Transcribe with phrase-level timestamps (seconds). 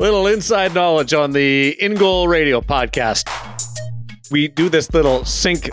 [0.00, 3.28] little inside knowledge on the In Goal Radio podcast.
[4.30, 5.68] We do this little sync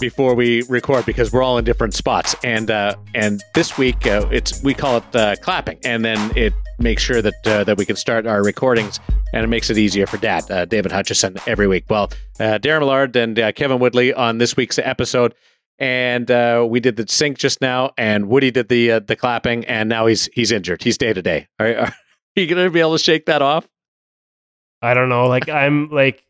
[0.00, 4.26] before we record because we're all in different spots, and uh, and this week uh,
[4.32, 7.84] it's we call it uh, clapping, and then it makes sure that uh, that we
[7.84, 8.98] can start our recordings,
[9.34, 11.84] and it makes it easier for Dad, uh, David Hutchison, every week.
[11.90, 15.34] Well, uh, Darren Millard and Kevin Woodley on this week's episode,
[15.78, 19.90] and uh, we did the sync just now, and Woody did the the clapping, and
[19.90, 20.82] now he's he's injured.
[20.82, 21.48] He's day to day.
[22.40, 23.66] You to be able to shake that off?
[24.82, 25.26] I don't know.
[25.26, 26.22] Like I'm like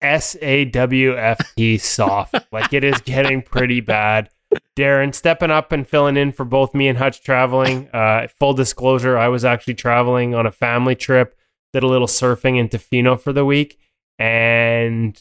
[0.00, 2.34] S A W F T soft.
[2.52, 4.28] like it is getting pretty bad.
[4.76, 7.88] Darren stepping up and filling in for both me and Hutch traveling.
[7.92, 11.36] Uh, full disclosure, I was actually traveling on a family trip,
[11.72, 13.78] did a little surfing in Tofino for the week,
[14.18, 15.18] and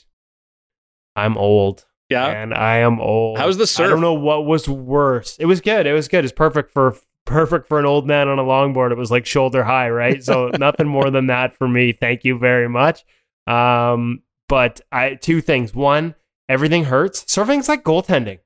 [1.16, 1.86] I'm old.
[2.10, 2.28] Yeah.
[2.28, 3.38] And I am old.
[3.38, 3.88] How's the surf?
[3.88, 5.38] I don't know what was worse.
[5.38, 5.86] It was good.
[5.86, 6.26] It was good.
[6.26, 8.92] It's perfect for perfect for an old man on a longboard.
[8.92, 10.24] It was like shoulder high, right?
[10.24, 11.92] So nothing more than that for me.
[11.92, 13.06] Thank you very much.
[13.48, 15.74] Um, but I two things.
[15.74, 16.16] One,
[16.50, 17.24] everything hurts.
[17.26, 18.40] Surfing's like goaltending,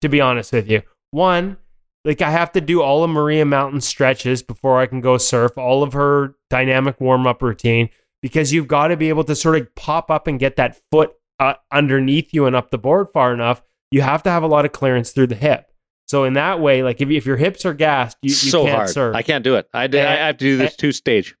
[0.00, 0.82] to be honest with you.
[1.10, 1.58] One,
[2.04, 5.56] like I have to do all of Maria Mountain stretches before I can go surf,
[5.56, 7.90] all of her dynamic warm up routine,
[8.22, 11.12] because you've got to be able to sort of pop up and get that foot
[11.38, 13.62] uh, underneath you and up the board far enough.
[13.90, 15.71] You have to have a lot of clearance through the hip.
[16.12, 18.76] So in that way, like if, if your hips are gassed, you, you so can't
[18.76, 18.90] hard.
[18.90, 19.16] surf.
[19.16, 19.66] I can't do it.
[19.72, 21.34] I, did, I have to do this two stage.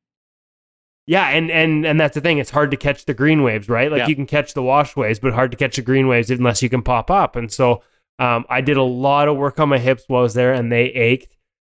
[1.06, 2.38] Yeah, and and and that's the thing.
[2.38, 3.90] It's hard to catch the green waves, right?
[3.90, 4.06] Like Yeah.
[4.06, 6.70] you can catch the wash waves, but hard to catch the green waves unless you
[6.70, 7.36] can pop up.
[7.36, 7.82] And so
[8.18, 10.72] um, I did a lot of work on my hips while I was there, and
[10.72, 11.36] they ached.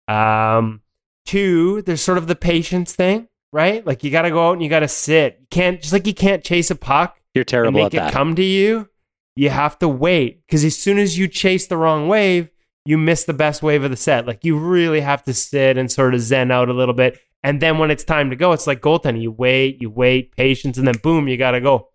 [0.08, 0.81] Um,
[1.25, 3.83] two, there's sort of the patience thing, right?
[3.88, 5.38] Like you got to go out and you got to sit.
[5.39, 7.69] You can't just like you can't chase a puck You're terrible.
[7.69, 8.14] and make at it that.
[8.14, 8.88] come to you.
[9.36, 12.49] You have to wait because as soon as you chase the wrong wave,
[12.86, 14.28] you miss the best wave of the set.
[14.28, 17.20] Like you really have to sit and sort of zen out a little bit.
[17.44, 19.22] And then when it's time to go, it's like goaltending.
[19.22, 21.89] You wait, you wait, patience, and then boom, you got to go.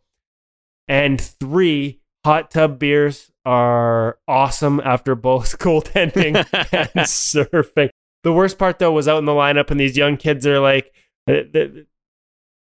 [0.86, 7.91] And three, hot tub beers are awesome after both goaltending and surfing.
[8.25, 10.93] The worst part though was out in the lineup, and these young kids are like,
[11.28, 11.84] uh, they-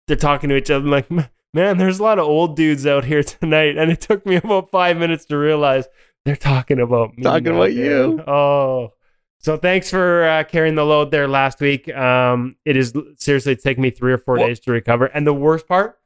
[0.08, 0.84] they're talking to each other.
[0.84, 1.10] I'm like,
[1.54, 4.70] man, there's a lot of old dudes out here tonight, and it took me about
[4.70, 5.86] five minutes to realize
[6.24, 7.22] they're talking about me.
[7.22, 8.22] Talking about you.
[8.26, 8.92] Oh,
[9.38, 11.92] so thanks for uh, carrying the load there last week.
[11.92, 15.34] Um, it is seriously taken me three or four Well- days to recover, and the
[15.34, 15.98] worst part,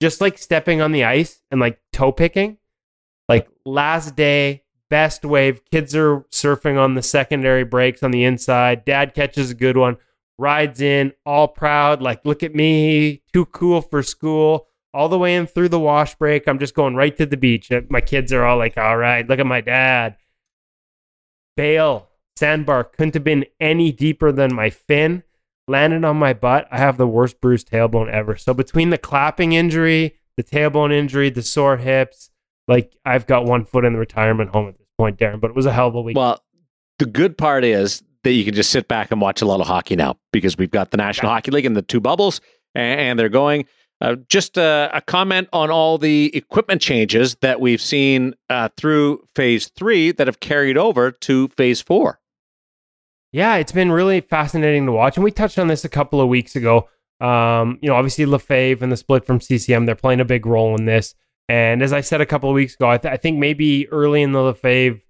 [0.00, 2.58] just like stepping on the ice and like toe picking,
[3.28, 5.62] like last day, best wave.
[5.70, 8.84] Kids are surfing on the secondary breaks on the inside.
[8.84, 9.96] Dad catches a good one,
[10.36, 14.68] rides in, all proud, like, look at me, too cool for school.
[14.96, 16.48] All the way in through the wash break.
[16.48, 17.70] I'm just going right to the beach.
[17.90, 20.16] My kids are all like, all right, look at my dad.
[21.54, 25.22] Bail, sandbar couldn't have been any deeper than my fin.
[25.68, 26.66] Landed on my butt.
[26.70, 28.36] I have the worst bruised tailbone ever.
[28.36, 32.30] So between the clapping injury, the tailbone injury, the sore hips,
[32.66, 35.42] like I've got one foot in the retirement home at this point, Darren.
[35.42, 36.16] But it was a hell of a week.
[36.16, 36.42] Well,
[36.98, 39.66] the good part is that you can just sit back and watch a lot of
[39.66, 42.40] hockey now because we've got the National Hockey League and the two bubbles,
[42.74, 43.66] and, and they're going.
[44.00, 49.26] Uh, just a, a comment on all the equipment changes that we've seen uh, through
[49.34, 52.20] phase three that have carried over to phase four.
[53.32, 55.16] Yeah, it's been really fascinating to watch.
[55.16, 56.88] And we touched on this a couple of weeks ago.
[57.20, 60.76] Um, you know, obviously Lefebvre and the split from CCM, they're playing a big role
[60.76, 61.14] in this.
[61.48, 64.22] And as I said a couple of weeks ago, I, th- I think maybe early
[64.22, 65.00] in the Lefebvre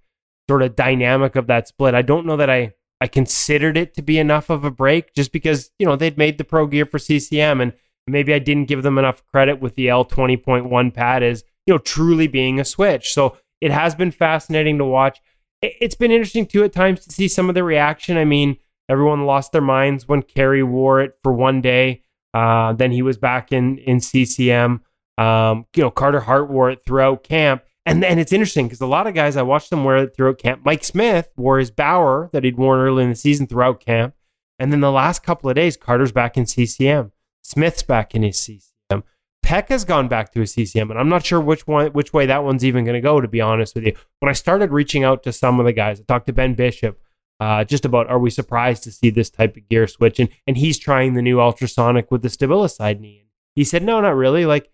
[0.49, 4.03] sort of dynamic of that split, I don't know that I, I considered it to
[4.03, 6.99] be enough of a break just because, you know, they'd made the pro gear for
[6.99, 7.73] CCM and
[8.06, 12.27] maybe I didn't give them enough credit with the L20.1 pad as, you know, truly
[12.27, 13.12] being a switch.
[13.12, 15.21] So it has been fascinating to watch
[15.62, 18.16] it- it's been interesting too at times to see some of the reaction.
[18.16, 18.56] I mean,
[18.89, 22.03] everyone lost their minds when Carey wore it for one day.
[22.34, 24.83] Uh, then he was back in in CCM.
[25.19, 28.87] Um, you know, Carter Hart wore it throughout camp, and then it's interesting because a
[28.87, 30.61] lot of guys I watched them wear it throughout camp.
[30.65, 34.15] Mike Smith wore his Bauer that he'd worn early in the season throughout camp,
[34.59, 37.13] and then the last couple of days, Carter's back in CCM.
[37.47, 39.04] Smith's back in his CCM.
[39.43, 42.27] Peck has gone back to his CCM, and I'm not sure which one, which way
[42.27, 43.21] that one's even going to go.
[43.21, 46.01] To be honest with you, when I started reaching out to some of the guys,
[46.01, 47.01] I talked to Ben Bishop
[47.39, 50.59] uh, just about are we surprised to see this type of gear switch, and and
[50.59, 53.21] he's trying the new ultrasonic with the Stabiliside knee.
[53.21, 54.45] And he said, no, not really.
[54.45, 54.69] Like,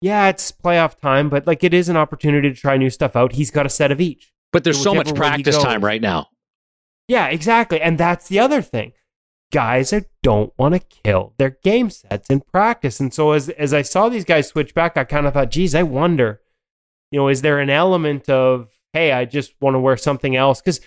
[0.00, 3.32] yeah, it's playoff time, but like it is an opportunity to try new stuff out.
[3.32, 4.32] He's got a set of each.
[4.50, 6.28] But there's so much way he practice time right now.
[7.08, 7.82] Yeah, exactly.
[7.82, 8.92] And that's the other thing.
[9.50, 13.00] Guys that don't want to kill their game sets in practice.
[13.00, 15.74] And so as as I saw these guys switch back, I kind of thought, geez,
[15.74, 16.42] I wonder,
[17.10, 20.60] you know, is there an element of, hey, I just want to wear something else?
[20.60, 20.80] Because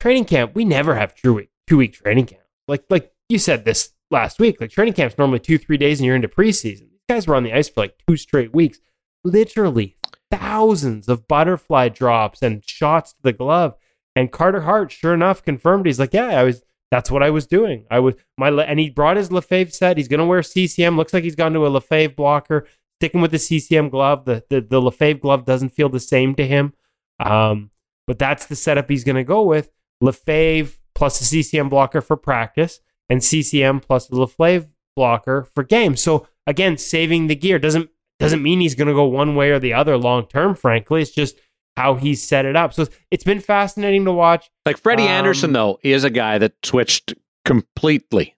[0.00, 2.42] training camp, we never have true week, two week training camp.
[2.68, 4.60] Like like you said this last week.
[4.60, 6.90] Like training camp's normally two, three days and you're into preseason.
[6.90, 8.78] These guys were on the ice for like two straight weeks.
[9.24, 9.96] Literally
[10.30, 13.74] thousands of butterfly drops and shots to the glove.
[14.14, 16.62] And Carter Hart, sure enough, confirmed he's like, yeah, I was.
[16.90, 17.84] That's what I was doing.
[17.90, 19.96] I was my and he brought his Lefebvre set.
[19.96, 20.96] He's gonna wear CCM.
[20.96, 22.66] Looks like he's gone to a Lefebvre blocker.
[23.00, 24.24] Sticking with the CCM glove.
[24.24, 26.74] The the, the Lefebvre glove doesn't feel the same to him.
[27.18, 27.70] Um,
[28.06, 29.70] but that's the setup he's gonna go with.
[30.00, 35.96] Lefebvre plus a CCM blocker for practice, and CCM plus the Lefebvre blocker for game.
[35.96, 39.58] So again, saving the gear doesn't doesn't mean he's going to go one way or
[39.58, 40.54] the other long term.
[40.54, 41.36] Frankly, it's just
[41.76, 42.72] how he's set it up.
[42.72, 44.50] So it's been fascinating to watch.
[44.64, 47.14] Like Freddie um, Andersen, though, is a guy that switched
[47.44, 48.34] completely.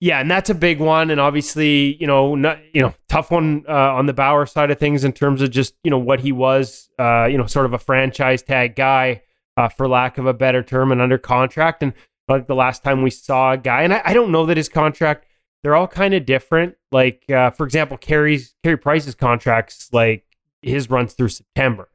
[0.00, 3.64] Yeah, and that's a big one, and obviously, you know, not, you know, tough one
[3.66, 6.30] uh, on the Bauer side of things in terms of just you know what he
[6.30, 9.22] was, uh, you know, sort of a franchise tag guy,
[9.56, 11.82] uh, for lack of a better term, and under contract.
[11.82, 11.94] And
[12.28, 14.68] like the last time we saw a guy, and I, I don't know that his
[14.68, 15.26] contract
[15.62, 16.76] they're all kind of different.
[16.92, 20.24] Like uh, for example, Carey's Carey Price's contracts, like
[20.60, 21.88] his runs through September.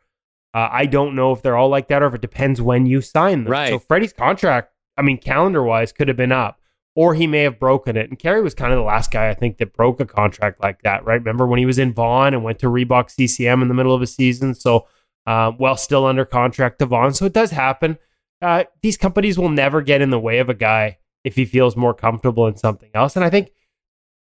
[0.54, 3.02] Uh, I don't know if they're all like that or if it depends when you
[3.02, 3.52] sign them.
[3.52, 3.70] Right.
[3.70, 6.60] So Freddie's contract, I mean, calendar wise, could have been up,
[6.96, 8.10] or he may have broken it.
[8.10, 10.82] And Carey was kind of the last guy I think that broke a contract like
[10.82, 11.06] that.
[11.06, 11.20] Right?
[11.20, 14.02] Remember when he was in Vaughn and went to Reebok CCM in the middle of
[14.02, 14.56] a season?
[14.56, 14.88] So
[15.28, 17.98] uh, while still under contract to Vaughn, so it does happen.
[18.42, 21.76] Uh, these companies will never get in the way of a guy if he feels
[21.76, 23.16] more comfortable in something else.
[23.16, 23.52] And I think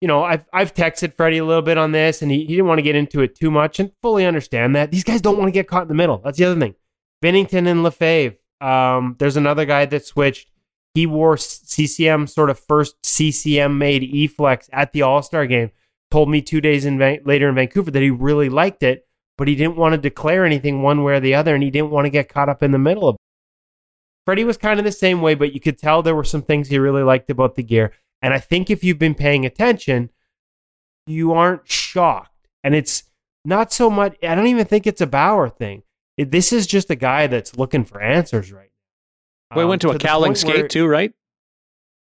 [0.04, 2.66] you know, I've I've texted Freddie a little bit on this, and he, he didn't
[2.66, 5.48] want to get into it too much, and fully understand that these guys don't want
[5.48, 6.18] to get caught in the middle.
[6.18, 6.76] That's the other thing.
[7.24, 8.36] Binnington and Lefebvre.
[8.60, 10.52] Um, there's another guy that switched.
[10.94, 15.72] He wore CCM sort of first CCM made E Flex at the All Star game.
[16.12, 19.08] Told me two days in later in Vancouver that he really liked it,
[19.38, 21.92] but he didn't want to declare anything one way or the other, and he didn't
[21.92, 23.16] want to get caught up in the middle of.
[24.26, 26.68] Freddie was kind of the same way, but you could tell there were some things
[26.68, 27.94] he really liked about the gear.
[28.24, 30.10] And I think if you've been paying attention,
[31.06, 32.48] you aren't shocked.
[32.64, 33.04] And it's
[33.44, 35.84] not so much, I don't even think it's a Bauer thing.
[36.18, 38.72] It, this is just a guy that's looking for answers right
[39.52, 39.58] now.
[39.58, 41.14] We um, went to, to a cowling skate too, right?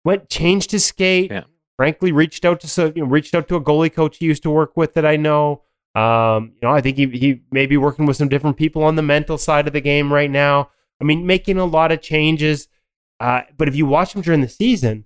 [0.04, 1.30] Went, changed his skate.
[1.30, 1.44] Yeah.
[1.76, 4.42] Frankly, reached out to so you know, reached out to a goalie coach he used
[4.44, 5.62] to work with that I know.
[5.94, 8.96] Um, you know, I think he he may be working with some different people on
[8.96, 10.70] the mental side of the game right now.
[11.02, 12.68] I mean, making a lot of changes.
[13.20, 15.04] Uh, but if you watch him during the season,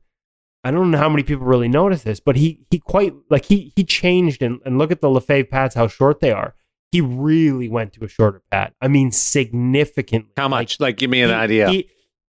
[0.62, 3.72] I don't know how many people really notice this, but he he quite like he
[3.76, 6.54] he changed and, and look at the Lefebvre pads how short they are.
[6.92, 8.74] He really went to a shorter pad.
[8.80, 10.32] I mean, significantly.
[10.36, 10.80] How much?
[10.80, 11.70] Like, like give me an he, idea.
[11.70, 11.88] He,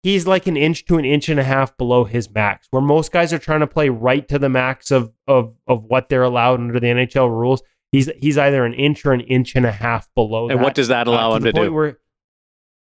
[0.03, 3.13] he's like an inch to an inch and a half below his max, where most
[3.13, 6.61] guys are trying to play right to the max of of of what they're allowed
[6.61, 7.63] under the NHL rules.
[7.91, 10.49] He's he's either an inch or an inch and a half below.
[10.49, 11.73] And that, what does that allow uh, him to, to do?
[11.73, 11.99] Where,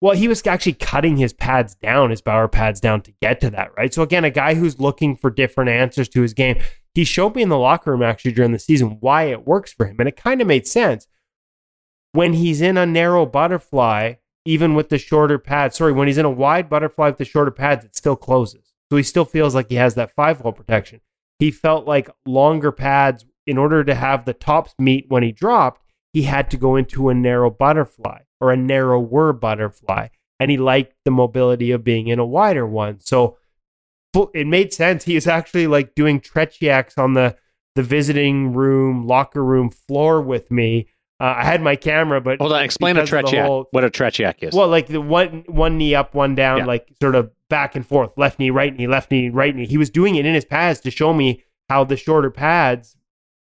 [0.03, 3.51] well, he was actually cutting his pads down, his Bauer pads down to get to
[3.51, 3.95] that, right?
[3.95, 6.61] So again, a guy who's looking for different answers to his game.
[6.93, 9.87] He showed me in the locker room actually during the season why it works for
[9.87, 11.07] him, and it kind of made sense.
[12.11, 14.15] When he's in a narrow butterfly,
[14.45, 17.53] even with the shorter pads, sorry, when he's in a wide butterfly with the shorter
[17.53, 18.73] pads, it still closes.
[18.91, 21.01] So he still feels like he has that five hole protection.
[21.39, 25.81] He felt like longer pads, in order to have the tops meet when he dropped,
[26.13, 30.09] he had to go into a narrow butterfly or a narrower butterfly.
[30.41, 32.99] And he liked the mobility of being in a wider one.
[32.99, 33.39] So
[34.35, 35.05] it made sense.
[35.05, 37.37] He was actually like doing Tretiaks on the,
[37.77, 40.89] the visiting room, locker room floor with me.
[41.21, 42.65] Uh, I had my camera, but hold on.
[42.65, 43.47] Explain a Tretiak.
[43.47, 44.53] Whole, what a Tretiak is.
[44.53, 46.67] Well, like the one one knee up, one down, yeah.
[46.67, 49.67] like sort of back and forth, left knee, right knee, left knee, right knee.
[49.67, 52.97] He was doing it in his pads to show me how the shorter pads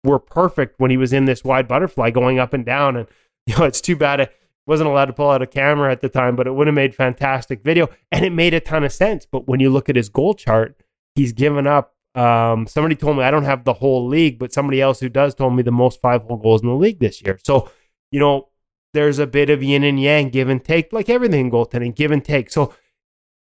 [0.04, 2.94] were perfect when he was in this wide butterfly going up and down.
[2.94, 3.08] And
[3.48, 4.30] you know, it's too bad.
[4.66, 6.94] Wasn't allowed to pull out a camera at the time, but it would have made
[6.94, 9.26] fantastic video and it made a ton of sense.
[9.26, 10.80] But when you look at his goal chart,
[11.14, 11.94] he's given up.
[12.14, 15.34] Um, somebody told me I don't have the whole league, but somebody else who does
[15.34, 17.38] told me the most five hole goals in the league this year.
[17.44, 17.70] So,
[18.10, 18.48] you know,
[18.94, 22.10] there's a bit of yin and yang, give and take, like everything in goaltending, give
[22.10, 22.50] and take.
[22.50, 22.74] So,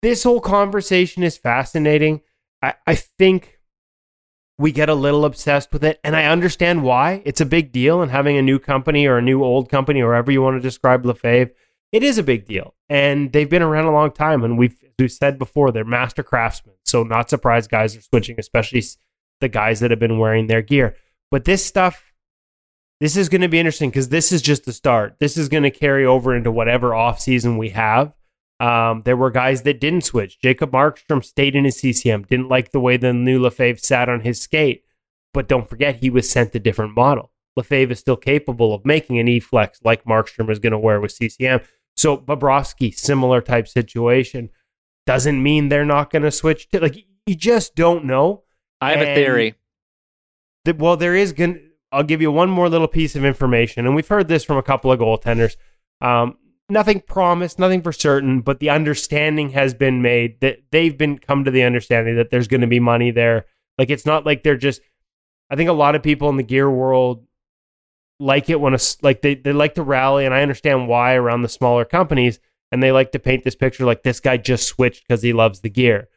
[0.02, 2.20] this whole conversation is fascinating.
[2.62, 3.57] I, I think
[4.58, 6.00] we get a little obsessed with it.
[6.02, 7.22] And I understand why.
[7.24, 8.02] It's a big deal.
[8.02, 10.60] And having a new company or a new old company, or however you want to
[10.60, 11.54] describe Lefebvre,
[11.92, 12.74] it is a big deal.
[12.88, 14.42] And they've been around a long time.
[14.42, 16.74] And we've, we've said before, they're master craftsmen.
[16.84, 18.82] So, not surprised guys are switching, especially
[19.40, 20.96] the guys that have been wearing their gear.
[21.30, 22.12] But this stuff,
[23.00, 25.16] this is going to be interesting because this is just the start.
[25.20, 28.12] This is going to carry over into whatever off season we have.
[28.60, 30.40] Um, there were guys that didn't switch.
[30.40, 34.20] Jacob Markstrom stayed in his CCM, didn't like the way the new Lefebvre sat on
[34.20, 34.84] his skate.
[35.32, 37.30] But don't forget, he was sent a different model.
[37.56, 41.00] Lefebvre is still capable of making an E flex like Markstrom is going to wear
[41.00, 41.60] with CCM.
[41.96, 44.50] So Bobrovsky, similar type situation.
[45.06, 48.44] Doesn't mean they're not going to switch to like you just don't know.
[48.80, 49.54] I have a theory.
[50.64, 51.60] The- well, there is going.
[51.90, 54.62] I'll give you one more little piece of information, and we've heard this from a
[54.62, 55.56] couple of goaltenders.
[56.00, 56.36] Um,
[56.68, 61.44] nothing promised, nothing for certain, but the understanding has been made that they've been come
[61.44, 63.46] to the understanding that there's going to be money there.
[63.78, 64.80] Like it's not like they're just.
[65.50, 67.25] I think a lot of people in the gear world
[68.20, 71.42] like it when a like they they like to rally, and I understand why around
[71.42, 72.38] the smaller companies,
[72.70, 75.60] and they like to paint this picture like this guy just switched because he loves
[75.60, 76.08] the gear.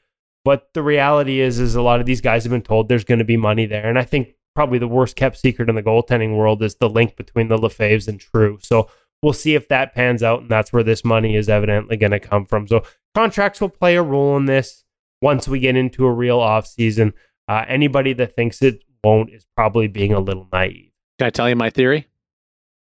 [0.44, 3.20] But the reality is, is a lot of these guys have been told there's going
[3.20, 6.36] to be money there, and I think probably the worst kept secret in the goaltending
[6.36, 8.58] world is the link between the Lefebvres and True.
[8.62, 8.90] So
[9.22, 12.20] we'll see if that pans out, and that's where this money is evidently going to
[12.20, 12.68] come from.
[12.68, 12.84] So
[13.16, 14.84] contracts will play a role in this
[15.22, 17.14] once we get into a real off season.
[17.48, 20.92] Uh, anybody that thinks it won't is probably being a little naive.
[21.20, 22.08] Can I tell you my theory?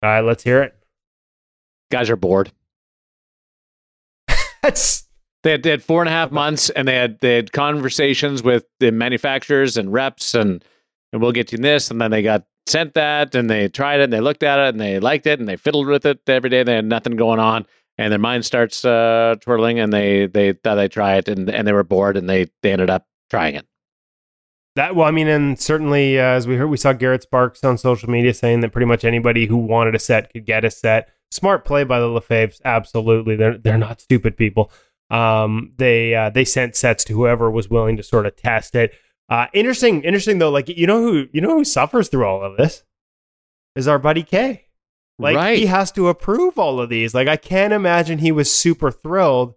[0.04, 0.74] All right, let's hear it.
[1.92, 2.52] Guys are bored.
[4.62, 5.06] That's
[5.44, 8.44] They had, they had four and a half months, and they had they had conversations
[8.44, 10.64] with the manufacturers and reps, and
[11.14, 14.06] and we'll get you this, and then they got sent that, and they tried it,
[14.06, 16.50] and they looked at it, and they liked it, and they fiddled with it every
[16.50, 16.64] day.
[16.64, 17.66] They had nothing going on,
[17.98, 21.68] and their mind starts uh, twirling, and they they thought they try it, and and
[21.68, 23.68] they were bored, and they they ended up trying it.
[24.76, 27.78] That well, I mean, and certainly uh, as we heard, we saw Garrett Sparks on
[27.78, 31.10] social media saying that pretty much anybody who wanted a set could get a set.
[31.32, 33.36] Smart play by the Lefebvres, absolutely.
[33.36, 34.72] They're they're not stupid people.
[35.10, 38.94] Um, they uh, they sent sets to whoever was willing to sort of test it.
[39.30, 40.50] Uh, interesting, interesting though.
[40.50, 42.84] Like you know who you know who suffers through all of this
[43.76, 44.66] is our buddy K.
[45.20, 45.58] Like right.
[45.58, 47.14] he has to approve all of these.
[47.14, 49.56] Like I can't imagine he was super thrilled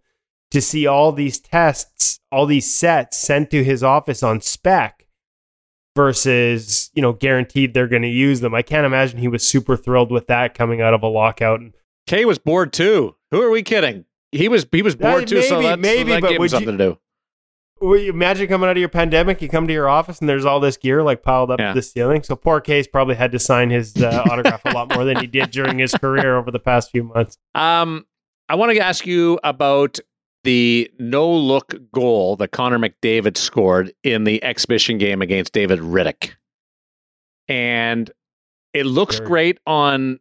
[0.51, 5.07] to see all these tests, all these sets sent to his office on spec
[5.97, 8.55] versus, you know, guaranteed they're going to use them.
[8.55, 11.61] I can't imagine he was super thrilled with that coming out of a lockout.
[11.61, 11.75] And
[12.07, 13.17] Kay was bored too.
[13.31, 14.07] Who are we kidding?
[14.33, 15.43] He was he was bored too.
[15.43, 16.99] so maybe- that's, maybe, but would you- something to do.
[17.81, 20.45] Well, you imagine coming out of your pandemic, you come to your office and there's
[20.45, 21.69] all this gear like piled up Yeah.
[21.69, 22.23] to the ceiling.
[22.23, 25.27] So poor Case probably had to sign his uh, autograph a lot more than he
[25.27, 27.39] did during his career over the past few months.
[27.55, 28.07] Um,
[28.51, 29.99] I want to ask you about
[30.45, 36.33] the no look goal that Connor McDavid scored in the exhibition game against David Rittich.
[37.49, 38.11] And
[38.75, 40.21] it looks Very- great on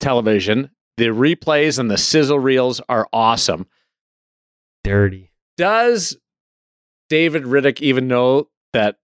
[0.00, 0.70] television.
[0.98, 3.66] The replays and the sizzle reels are awesome.
[4.84, 5.30] Dirty.
[5.56, 6.16] Does
[7.10, 8.96] David Rittich even know that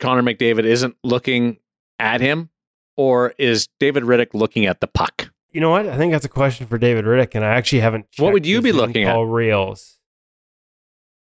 [0.00, 1.58] Connor McDavid isn't looking
[1.98, 2.50] at him?
[2.96, 5.30] Or is David Rittich looking at the puck?
[5.52, 5.86] You know what?
[5.88, 8.06] I think that's a question for David Rittich, and I actually haven't.
[8.18, 9.16] What would you be looking at?
[9.16, 9.96] Reels.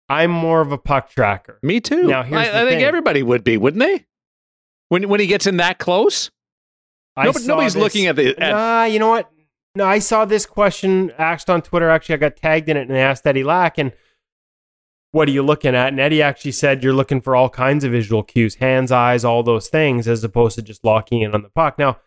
[0.09, 1.59] I'm more of a puck tracker.
[1.63, 2.03] Me too.
[2.03, 4.05] Now, here's I, I think everybody would be, wouldn't they?
[4.91, 6.31] When when he gets in that close,
[7.17, 8.37] Nobody- nobody's this- looking at the.
[8.39, 9.31] At, Nah, you know what?
[9.75, 11.89] No, I saw this question asked on Twitter.
[11.89, 13.93] Actually, I got tagged in it and asked Eddie Lack, and
[15.13, 15.89] what are you looking at?
[15.89, 19.43] And Eddie actually said you're looking for all kinds of visual cues, hands, eyes, all
[19.43, 21.79] those things, as opposed to just locking in on the puck.
[21.79, 21.99] Now,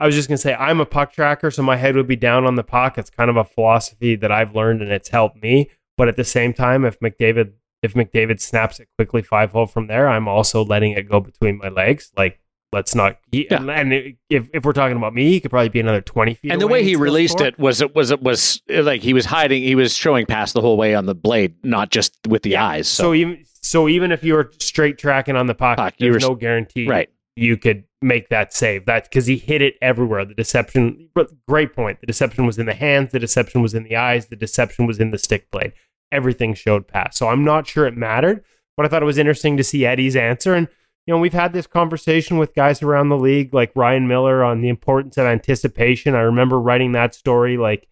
[0.00, 2.44] I was just gonna say I'm a puck tracker, so my head would be down
[2.46, 2.98] on the puck.
[2.98, 5.70] It's kind of a philosophy that I've learned and it's helped me.
[5.96, 7.52] But at the same time, if McDavid
[7.82, 11.58] if McDavid snaps it quickly five hole from there, I'm also letting it go between
[11.58, 12.10] my legs.
[12.16, 12.40] Like
[12.74, 13.18] let's not.
[13.32, 13.56] He, Yeah.
[13.62, 16.52] and, and if if we're talking about me, he could probably be another twenty feet.
[16.52, 19.62] and the way he released it was it was it was like he was hiding.
[19.62, 22.86] He was showing past the whole way on the blade, not just with the eyes.
[22.88, 26.22] So, So, even so, even if you were straight tracking on the Puck, you there's
[26.24, 28.84] were- no guarantee right, you could make that save.
[28.84, 30.24] That because he hit it everywhere.
[30.26, 31.08] The deception,
[31.48, 32.00] great point.
[32.00, 33.12] The deception was in the hands.
[33.12, 34.26] The deception was in the eyes.
[34.26, 35.72] The deception was in the stick blade.
[36.12, 37.16] Everything showed past.
[37.16, 38.44] So I'm not sure it mattered,
[38.76, 40.54] but I thought it was interesting to see Eddie's answer.
[40.54, 40.68] And
[41.06, 44.60] you know, we've had this conversation with guys around the league, like Ryan Miller, on
[44.60, 46.14] the importance of anticipation.
[46.14, 47.88] I remember writing that story like.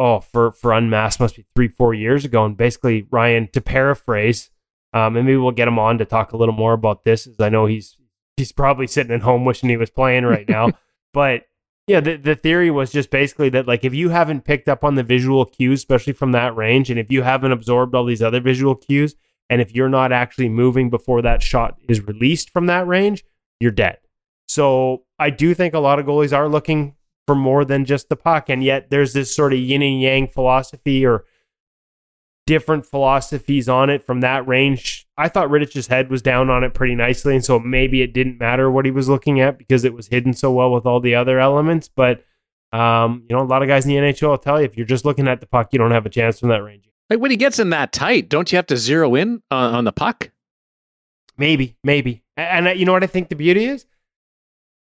[0.00, 4.48] Oh, for for Unmasked must be three, four years ago, and basically Ryan, to paraphrase,
[4.92, 7.40] um, and maybe we'll get him on to talk a little more about this, as
[7.40, 7.96] I know he's
[8.36, 10.70] he's probably sitting at home wishing he was playing right now.
[11.12, 11.42] but
[11.86, 14.94] yeah, the, the theory was just basically that like if you haven't picked up on
[14.94, 18.40] the visual cues, especially from that range, and if you haven't absorbed all these other
[18.40, 19.14] visual cues,
[19.50, 23.24] and if you're not actually moving before that shot is released from that range,
[23.60, 23.98] you're dead.
[24.46, 26.94] So I do think a lot of goalies are looking
[27.26, 30.28] for more than just the puck, and yet there's this sort of yin and yang
[30.28, 31.24] philosophy or
[32.46, 35.06] different philosophies on it from that range.
[35.18, 38.38] I thought Rittich's head was down on it pretty nicely, and so maybe it didn't
[38.38, 41.14] matter what he was looking at because it was hidden so well with all the
[41.14, 41.88] other elements.
[41.88, 42.24] But
[42.72, 44.86] um, you know, a lot of guys in the NHL will tell you if you're
[44.86, 46.88] just looking at the puck, you don't have a chance from that range.
[47.10, 49.84] Like when he gets in that tight, don't you have to zero in on, on
[49.84, 50.30] the puck?
[51.36, 52.22] Maybe, maybe.
[52.36, 53.86] And, you know what I think the beauty is?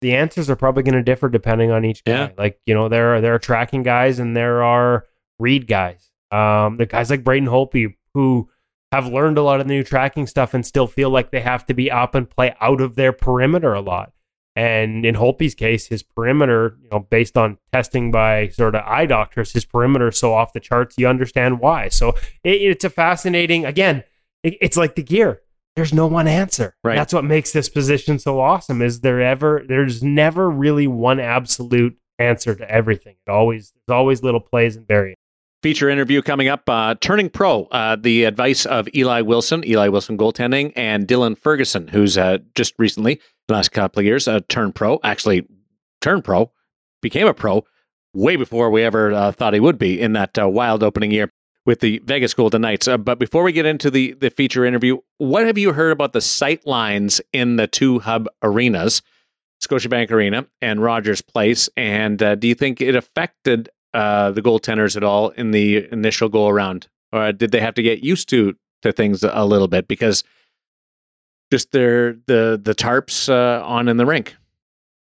[0.01, 2.11] The answers are probably going to differ depending on each guy.
[2.11, 2.29] Yeah.
[2.37, 5.05] Like, you know, there are there are tracking guys and there are
[5.39, 6.11] read guys.
[6.31, 8.49] Um, the guys like Braden Holtby who
[8.91, 11.65] have learned a lot of the new tracking stuff and still feel like they have
[11.65, 14.11] to be up and play out of their perimeter a lot.
[14.57, 19.05] And in Holtby's case, his perimeter, you know, based on testing by sort of eye
[19.05, 20.95] doctors, his perimeter is so off the charts.
[20.97, 21.89] You understand why.
[21.89, 23.65] So it, it's a fascinating.
[23.65, 24.03] Again,
[24.41, 25.41] it, it's like the gear.
[25.75, 26.75] There's no one answer.
[26.83, 26.95] Right.
[26.95, 28.81] That's what makes this position so awesome.
[28.81, 29.63] Is there ever?
[29.67, 33.15] There's never really one absolute answer to everything.
[33.27, 35.21] It always there's always little plays and variants.
[35.61, 36.67] Feature interview coming up.
[36.67, 41.87] Uh, Turning pro, uh, the advice of Eli Wilson, Eli Wilson goaltending, and Dylan Ferguson,
[41.87, 43.19] who's uh, just recently,
[43.53, 44.99] last couple of years, uh, turned pro.
[45.03, 45.47] Actually,
[46.01, 46.51] turned pro,
[47.01, 47.63] became a pro
[48.13, 51.31] way before we ever uh, thought he would be in that uh, wild opening year
[51.65, 52.87] with the Vegas Golden Knights.
[52.87, 56.13] Uh, but before we get into the the feature interview, what have you heard about
[56.13, 59.01] the sight lines in the two hub arenas,
[59.63, 61.69] Scotiabank Arena and Rogers Place?
[61.77, 66.29] And uh, do you think it affected uh, the goaltenders at all in the initial
[66.29, 69.87] go around, or did they have to get used to to things a little bit
[69.87, 70.23] because
[71.51, 74.35] just their the the tarps uh, on in the rink?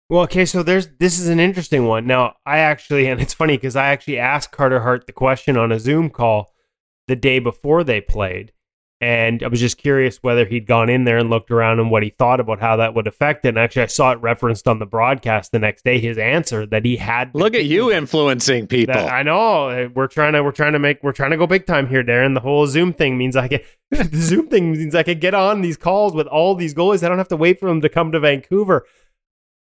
[0.08, 2.06] Well, okay, so there's this is an interesting one.
[2.06, 5.70] Now, I actually, and it's funny because I actually asked Carter Hart the question on
[5.70, 6.52] a Zoom call
[7.06, 8.52] the day before they played,
[9.00, 12.02] and I was just curious whether he'd gone in there and looked around and what
[12.02, 13.48] he thought about how that would affect it.
[13.48, 15.98] And actually, I saw it referenced on the broadcast the next day.
[15.98, 17.34] His answer that he had.
[17.34, 18.94] Look at you influencing people.
[18.94, 21.66] That, I know we're trying to we're trying to make we're trying to go big
[21.66, 22.34] time here, Darren.
[22.34, 25.62] The whole Zoom thing means I can the Zoom thing means I can get on
[25.62, 27.02] these calls with all these goalies.
[27.02, 28.84] I don't have to wait for them to come to Vancouver.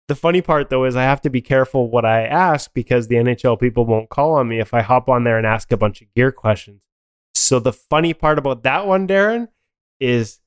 [0.09, 3.17] The funny part though is I have to be careful what I ask because the
[3.17, 6.01] NHL people won't call on me if I hop on there and ask a bunch
[6.01, 6.81] of gear questions.
[7.37, 9.49] So the funny part about that one, Darren,
[10.01, 10.41] is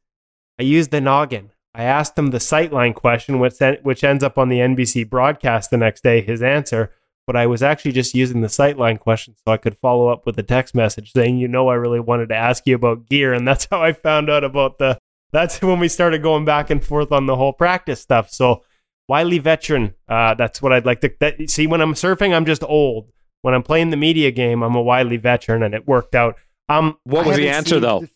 [0.60, 1.52] I used the noggin.
[1.74, 5.78] I asked him the sightline question, which which ends up on the NBC broadcast the
[5.78, 6.22] next day.
[6.22, 6.92] His answer,
[7.28, 10.38] but I was actually just using the sightline question so I could follow up with
[10.40, 13.48] a text message saying, "You know, I really wanted to ask you about gear," and
[13.48, 14.98] that's how I found out about the.
[15.32, 18.32] That's when we started going back and forth on the whole practice stuff.
[18.32, 18.64] So
[19.08, 19.94] wily veteran.
[20.08, 21.68] Uh, that's what I'd like to that, see.
[21.68, 23.12] When I'm surfing, I'm just old.
[23.42, 26.40] When I'm playing the media game, I'm a wily veteran, and it worked out.
[26.70, 28.08] Um, what was the answer though?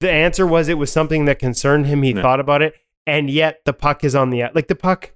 [0.00, 2.02] The answer was it was something that concerned him.
[2.02, 2.74] He thought about it,
[3.06, 5.14] and yet the puck is on the like the puck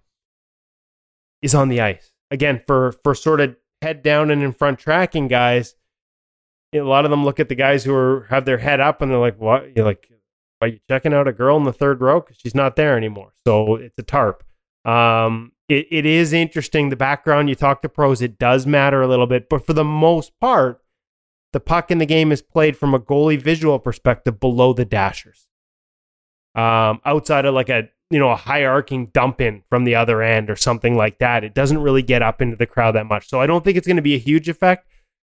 [1.40, 5.28] is on the ice again for for sort of head down and in front tracking
[5.28, 5.74] guys.
[6.74, 9.10] A lot of them look at the guys who are have their head up and
[9.10, 10.08] they're like, "What?" You're like,
[10.62, 12.20] are you checking out a girl in the third row?
[12.20, 13.34] Because she's not there anymore.
[13.44, 14.44] So it's a tarp.
[14.84, 16.88] Um, it, it is interesting.
[16.88, 19.48] The background, you talk to pros, it does matter a little bit.
[19.48, 20.80] But for the most part,
[21.52, 25.46] the puck in the game is played from a goalie visual perspective below the dashers.
[26.54, 30.22] Um, outside of like a you know a high arcing dump in from the other
[30.22, 33.28] end or something like that, it doesn't really get up into the crowd that much.
[33.28, 34.86] So I don't think it's going to be a huge effect.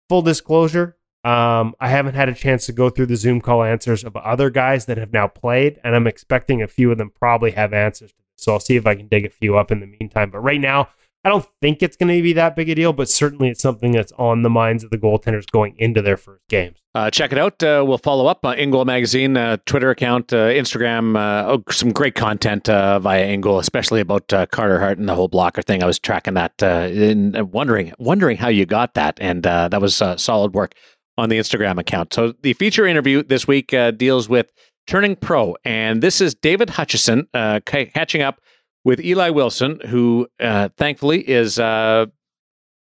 [0.08, 4.04] Full disclosure, um, I haven't had a chance to go through the Zoom call answers
[4.04, 7.52] of other guys that have now played, and I'm expecting a few of them probably
[7.52, 8.12] have answers.
[8.36, 10.30] So I'll see if I can dig a few up in the meantime.
[10.30, 10.88] But right now,
[11.24, 13.92] I don't think it's going to be that big a deal, but certainly it's something
[13.92, 16.78] that's on the minds of the goaltenders going into their first games.
[16.94, 17.62] Uh, check it out.
[17.62, 21.16] Uh, we'll follow up on InGoal Magazine, uh, Twitter account, uh, Instagram.
[21.16, 25.28] Uh, oh, some great content uh, via InGoal, especially about Carter Hart and the whole
[25.28, 25.82] blocker thing.
[25.82, 30.54] I was tracking that and wondering, wondering how you got that, and that was solid
[30.54, 30.74] work
[31.18, 32.12] on the Instagram account.
[32.12, 34.50] So the feature interview this week uh, deals with
[34.86, 38.40] turning pro, and this is David Hutchison uh, catching up
[38.84, 42.06] with Eli Wilson, who uh, thankfully is uh,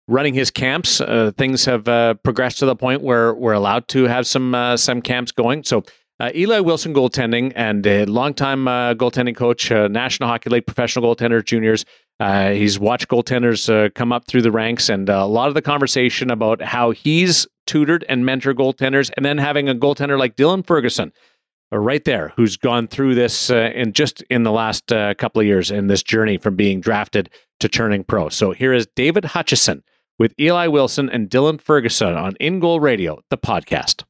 [0.08, 1.00] running his camps.
[1.00, 5.02] Uh, things have uh, progressed to the point where we're allowed to have some some
[5.02, 5.64] camps going.
[5.64, 5.84] So.
[6.34, 8.66] Eli Wilson goaltending and a longtime
[8.98, 11.86] goaltending coach, National Hockey League professional goaltender juniors,
[12.20, 15.54] uh, he's watched goaltenders uh, come up through the ranks, and uh, a lot of
[15.54, 20.36] the conversation about how he's tutored and mentored goaltenders, and then having a goaltender like
[20.36, 21.14] Dylan Ferguson, uh,
[21.78, 25.46] right there, who's gone through this uh, in just in the last uh, couple of
[25.46, 27.30] years in this journey from being drafted
[27.60, 28.28] to turning pro.
[28.28, 29.84] So here is David Hutchison
[30.18, 34.04] with Eli Wilson and Dylan Ferguson on In Goal Radio, the podcast.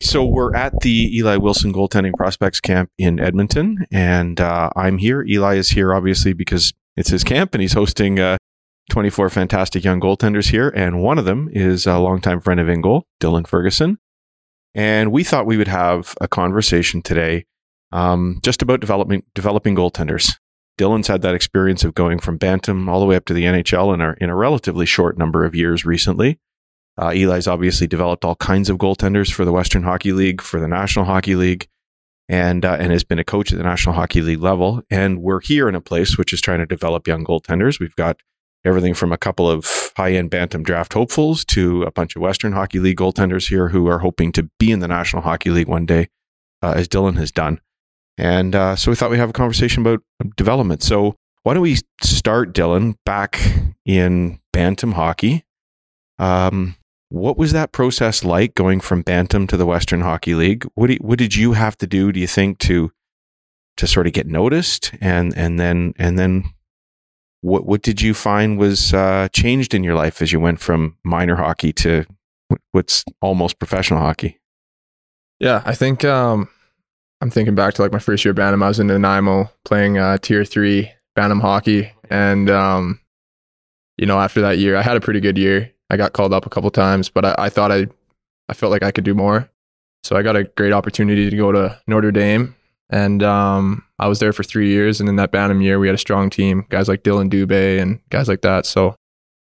[0.00, 5.22] So we're at the Eli Wilson goaltending prospects camp in Edmonton, and uh, I'm here.
[5.22, 8.38] Eli is here, obviously, because it's his camp, and he's hosting uh,
[8.90, 10.68] 24 fantastic young goaltenders here.
[10.68, 13.98] And one of them is a longtime friend of InGoal, Dylan Ferguson.
[14.74, 17.46] And we thought we would have a conversation today
[17.92, 20.32] um, just about developing developing goaltenders.
[20.78, 23.94] Dylan's had that experience of going from Bantam all the way up to the NHL
[23.94, 26.38] in a, in a relatively short number of years recently.
[27.00, 30.68] Uh, Eli's obviously developed all kinds of goaltenders for the Western Hockey League, for the
[30.68, 31.68] National Hockey League.
[32.28, 34.82] and uh, and has been a coach at the National Hockey League level.
[34.90, 37.80] And we're here in a place which is trying to develop young goaltenders.
[37.80, 38.18] We've got
[38.64, 42.52] everything from a couple of high end bantam draft hopefuls to a bunch of Western
[42.52, 45.86] Hockey League goaltenders here who are hoping to be in the National Hockey League one
[45.86, 46.08] day,
[46.62, 47.60] uh, as Dylan has done.
[48.18, 50.02] And uh, so we thought we'd have a conversation about
[50.36, 50.82] development.
[50.82, 53.40] So why don't we start, Dylan, back
[53.84, 55.44] in bantam hockey?
[56.18, 56.76] Um,
[57.08, 60.66] what was that process like going from bantam to the Western Hockey League?
[60.74, 62.10] What did, what did you have to do?
[62.10, 62.90] Do you think to
[63.76, 66.50] to sort of get noticed, and and then and then
[67.40, 70.96] what what did you find was uh, changed in your life as you went from
[71.04, 72.04] minor hockey to
[72.72, 74.40] what's almost professional hockey?
[75.38, 76.48] Yeah, I think um,
[77.20, 78.62] I'm thinking back to like my first year of Bantam.
[78.62, 83.00] I was in Nanaimo playing uh, tier three Bantam hockey, and um,
[83.96, 85.72] you know after that year, I had a pretty good year.
[85.90, 87.86] I got called up a couple times, but I, I thought I
[88.48, 89.48] I felt like I could do more.
[90.04, 92.54] So I got a great opportunity to go to Notre Dame
[92.90, 95.00] and um, I was there for three years.
[95.00, 98.00] And in that Bantam year, we had a strong team, guys like Dillon Dubé and
[98.10, 98.66] guys like that.
[98.66, 98.96] So,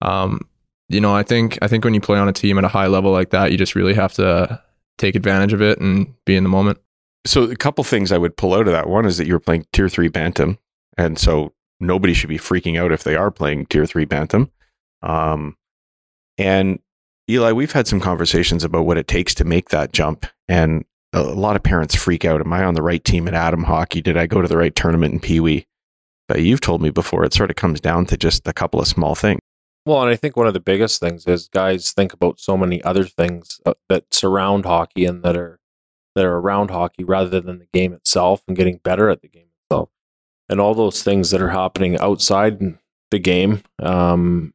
[0.03, 0.41] um,
[0.89, 2.87] you know, I think I think when you play on a team at a high
[2.87, 4.63] level like that, you just really have to
[4.99, 6.79] take advantage of it and be in the moment.
[7.27, 8.89] So, a couple things I would pull out of that.
[8.89, 10.59] One is that you were playing Tier Three Bantam,
[10.99, 14.51] and so nobody should be freaking out if they are playing Tier Three Bantam.
[15.03, 15.57] Um,
[16.37, 16.81] and
[17.31, 21.23] Eli, we've had some conversations about what it takes to make that jump, and a
[21.23, 22.41] lot of parents freak out.
[22.41, 24.03] Am I on the right team at Atom Hockey?
[24.03, 25.67] Did I go to the right tournament in Pee Wee?
[26.27, 28.89] But you've told me before, it sort of comes down to just a couple of
[28.89, 29.41] small things.
[29.87, 32.83] Well, and I think one of the biggest things is guys think about so many
[32.83, 35.61] other things uh, that surround hockey and that are
[36.15, 39.49] that are around hockey rather than the game itself and getting better at the game
[39.63, 39.91] itself.
[40.49, 42.79] And all those things that are happening outside
[43.11, 44.55] the game um,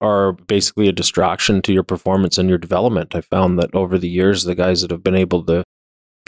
[0.00, 3.14] are basically a distraction to your performance and your development.
[3.14, 5.64] I found that over the years, the guys that have been able to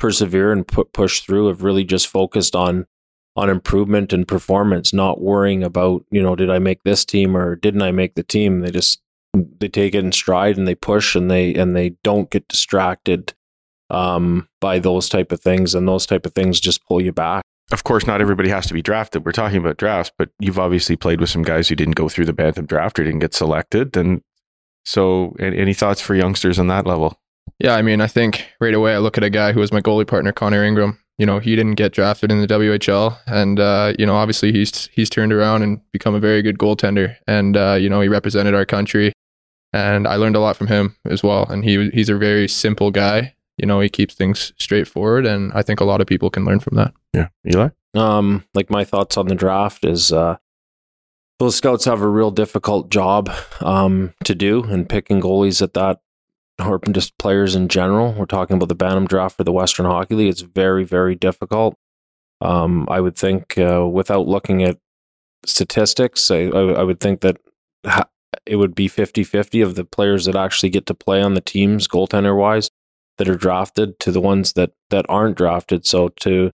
[0.01, 2.87] persevere and push through have really just focused on
[3.37, 7.55] on improvement and performance, not worrying about, you know, did I make this team or
[7.55, 8.61] didn't I make the team?
[8.61, 9.01] They just
[9.33, 13.35] they take it in stride and they push and they and they don't get distracted
[13.89, 17.45] um, by those type of things and those type of things just pull you back.
[17.73, 19.25] Of course, not everybody has to be drafted.
[19.25, 22.25] We're talking about drafts, but you've obviously played with some guys who didn't go through
[22.25, 23.97] the Bantam draft or didn't get selected.
[23.97, 24.23] And
[24.85, 27.20] so, any thoughts for youngsters on that level?
[27.59, 29.81] Yeah, I mean, I think right away I look at a guy who was my
[29.81, 30.99] goalie partner, Connor Ingram.
[31.19, 34.87] You know, he didn't get drafted in the WHL, and uh, you know, obviously he's
[34.87, 37.17] he's turned around and become a very good goaltender.
[37.27, 39.13] And uh, you know, he represented our country,
[39.75, 41.45] and I learned a lot from him as well.
[41.51, 43.35] And he he's a very simple guy.
[43.59, 46.61] You know, he keeps things straightforward, and I think a lot of people can learn
[46.61, 46.95] from that.
[47.13, 47.69] Yeah, Eli.
[47.95, 50.39] Um, like my thoughts on the draft is uh,
[51.39, 56.01] those scouts have a real difficult job um, to do, and picking goalies at that
[56.61, 58.13] or just players in general.
[58.13, 60.31] We're talking about the Bantam draft for the Western Hockey League.
[60.31, 61.75] It's very, very difficult.
[62.41, 64.79] Um, I would think, uh, without looking at
[65.45, 67.37] statistics, I, I, I would think that
[67.87, 68.09] ha-
[68.47, 71.41] it would be 50 50 of the players that actually get to play on the
[71.41, 72.71] teams, goaltender wise,
[73.19, 75.87] that are drafted to the ones that, that aren't drafted.
[75.87, 76.51] So to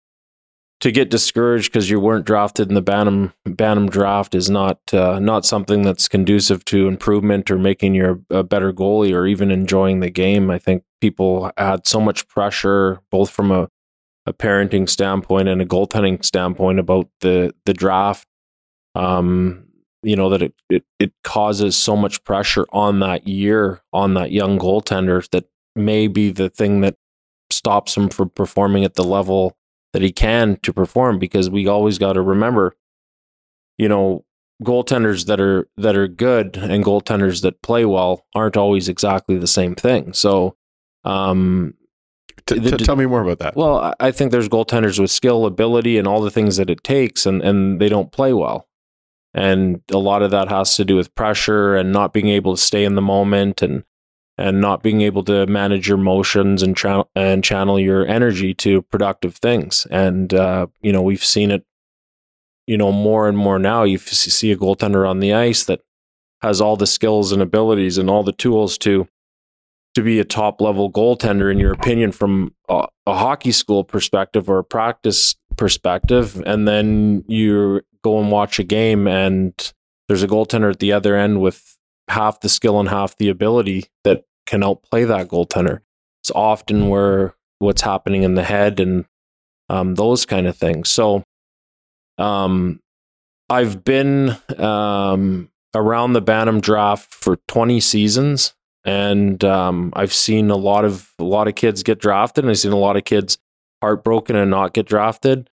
[0.80, 5.18] to get discouraged because you weren't drafted in the Bantam Bantam draft is not uh,
[5.18, 10.00] not something that's conducive to improvement or making you a better goalie or even enjoying
[10.00, 10.50] the game.
[10.50, 13.68] I think people had so much pressure, both from a,
[14.26, 18.26] a parenting standpoint and a goaltending standpoint, about the the draft.
[18.94, 19.64] Um,
[20.02, 24.32] you know that it, it it causes so much pressure on that year on that
[24.32, 26.96] young goaltender that may be the thing that
[27.50, 29.56] stops him from performing at the level
[29.94, 32.74] that he can to perform because we always got to remember,
[33.78, 34.24] you know,
[34.62, 39.46] goaltenders that are that are good and goaltenders that play well aren't always exactly the
[39.46, 40.12] same thing.
[40.12, 40.56] So,
[41.04, 41.74] um,
[42.46, 43.54] t- t- tell me more about that.
[43.54, 47.24] Well, I think there's goaltenders with skill, ability, and all the things that it takes,
[47.24, 48.66] and and they don't play well.
[49.32, 52.60] And a lot of that has to do with pressure and not being able to
[52.60, 53.84] stay in the moment and
[54.36, 58.82] and not being able to manage your emotions and tra- and channel your energy to
[58.82, 59.86] productive things.
[59.90, 61.64] And uh, you know, we've seen it,
[62.66, 63.84] you know, more and more now.
[63.84, 65.80] You see a goaltender on the ice that
[66.42, 69.08] has all the skills and abilities and all the tools to
[69.94, 74.50] to be a top level goaltender in your opinion from a, a hockey school perspective
[74.50, 79.72] or a practice perspective and then you go and watch a game and
[80.08, 81.73] there's a goaltender at the other end with
[82.08, 85.80] half the skill and half the ability that can outplay that goaltender.
[86.22, 89.04] It's often where what's happening in the head and
[89.68, 90.90] um, those kind of things.
[90.90, 91.24] So,
[92.18, 92.80] um,
[93.50, 100.56] I've been um, around the Bantam draft for 20 seasons, and um, I've seen a
[100.56, 103.38] lot of a lot of kids get drafted, and I've seen a lot of kids
[103.82, 105.50] heartbroken and not get drafted.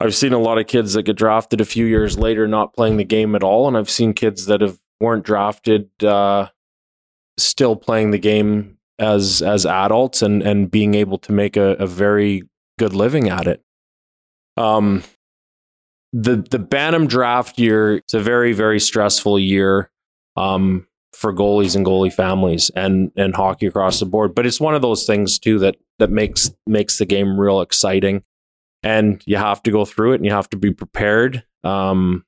[0.00, 2.96] I've seen a lot of kids that get drafted a few years later not playing
[2.96, 6.48] the game at all, and I've seen kids that have weren't drafted uh,
[7.38, 11.86] still playing the game as as adults and and being able to make a, a
[11.86, 12.42] very
[12.78, 13.62] good living at it.
[14.56, 15.02] Um,
[16.12, 19.90] the the Bantam draft year is a very very stressful year
[20.36, 24.34] um, for goalies and goalie families and and hockey across the board.
[24.34, 28.22] But it's one of those things too that that makes makes the game real exciting,
[28.82, 31.44] and you have to go through it and you have to be prepared.
[31.64, 32.25] Um,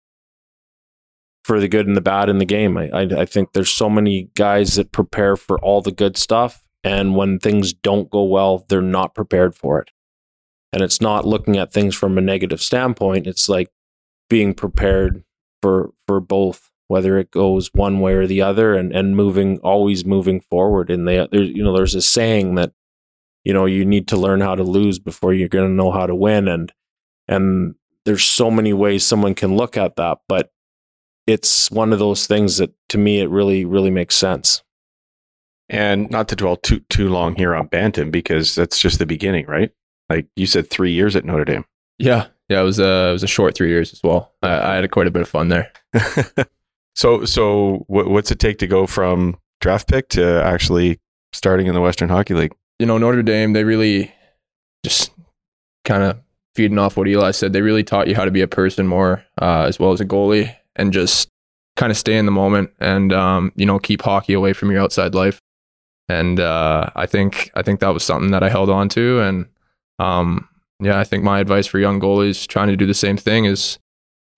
[1.48, 2.76] for the good and the bad in the game.
[2.76, 6.62] I, I, I think there's so many guys that prepare for all the good stuff,
[6.84, 9.90] and when things don't go well, they're not prepared for it.
[10.74, 13.26] And it's not looking at things from a negative standpoint.
[13.26, 13.70] It's like
[14.28, 15.24] being prepared
[15.62, 20.04] for for both, whether it goes one way or the other, and and moving always
[20.04, 20.90] moving forward.
[20.90, 22.72] And they, there's you know, there's a saying that
[23.42, 26.04] you know you need to learn how to lose before you're going to know how
[26.04, 26.74] to win, and
[27.26, 30.50] and there's so many ways someone can look at that, but
[31.28, 34.62] it's one of those things that to me it really really makes sense.
[35.68, 39.46] And not to dwell too too long here on Bantam because that's just the beginning,
[39.46, 39.70] right?
[40.08, 41.66] Like you said, three years at Notre Dame.
[41.98, 44.32] Yeah, yeah, it was a it was a short three years as well.
[44.42, 45.70] I, I had quite a bit of fun there.
[46.96, 50.98] so so what, what's it take to go from draft pick to actually
[51.34, 52.54] starting in the Western Hockey League?
[52.78, 54.14] You know, Notre Dame, they really
[54.82, 55.10] just
[55.84, 56.18] kind of
[56.54, 57.52] feeding off what Eli said.
[57.52, 60.06] They really taught you how to be a person more, uh, as well as a
[60.06, 61.28] goalie and just
[61.76, 64.80] kind of stay in the moment and um, you know keep hockey away from your
[64.80, 65.40] outside life.
[66.08, 69.46] And uh, I think I think that was something that I held on to, and
[69.98, 70.48] um,
[70.80, 73.78] yeah, I think my advice for young goalies trying to do the same thing is,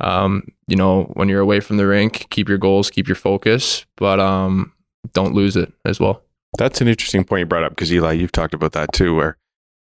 [0.00, 3.84] um, you know, when you're away from the rink, keep your goals, keep your focus,
[3.96, 4.72] but um,
[5.12, 6.22] don't lose it as well.
[6.58, 9.36] That's an interesting point you brought up because Eli, you've talked about that too, where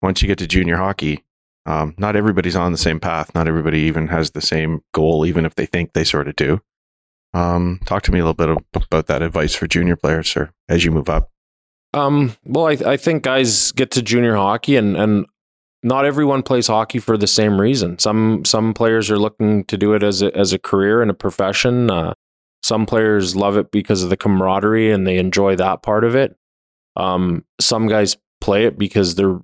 [0.03, 1.24] once you get to junior hockey,
[1.67, 3.35] um, not everybody's on the same path.
[3.35, 6.61] Not everybody even has the same goal, even if they think they sort of do.
[7.33, 10.85] Um, talk to me a little bit about that advice for junior players, or as
[10.85, 11.31] you move up.
[11.93, 15.27] Um, well, I, I think guys get to junior hockey, and and
[15.83, 17.99] not everyone plays hockey for the same reason.
[17.99, 21.15] Some some players are looking to do it as a as a career and a
[21.15, 21.91] profession.
[21.91, 22.15] Uh,
[22.63, 26.35] some players love it because of the camaraderie and they enjoy that part of it.
[26.97, 29.39] Um, some guys play it because they're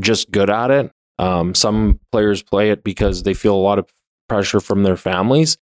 [0.00, 0.90] just good at it.
[1.20, 3.86] Um, some players play it because they feel a lot of
[4.26, 5.58] pressure from their families.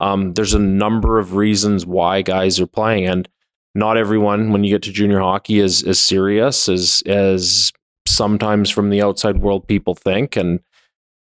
[0.00, 3.26] Um, there's a number of reasons why guys are playing, and
[3.74, 7.72] not everyone, when you get to junior hockey, is as serious as as
[8.06, 10.60] sometimes from the outside world people think, and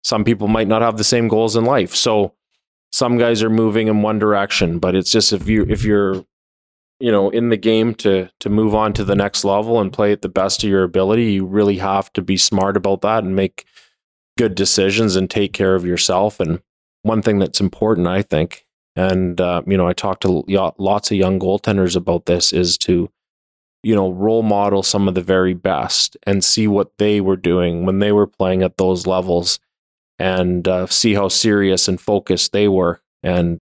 [0.04, 1.96] some people might not have the same goals in life.
[1.96, 2.36] So
[2.92, 6.24] some guys are moving in one direction, but it's just if you if you're
[7.02, 10.12] you know in the game to to move on to the next level and play
[10.12, 13.36] at the best of your ability you really have to be smart about that and
[13.36, 13.66] make
[14.38, 16.62] good decisions and take care of yourself and
[17.04, 18.66] one thing that's important i think.
[18.96, 20.44] And uh, you know i talked to
[20.78, 23.10] lots of young goaltenders about this is to
[23.84, 27.86] you know role model some of the very best and see what they were doing
[27.86, 29.60] when they were playing at those levels
[30.22, 33.02] and uh, see how serious and focused they were.
[33.24, 33.60] And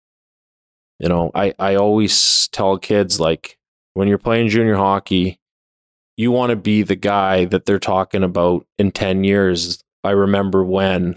[1.03, 3.59] you know, I, I always tell kids like
[3.95, 5.41] when you're playing junior hockey,
[6.17, 9.83] you want to be the guy that they're talking about in 10 years.
[10.05, 11.17] I remember when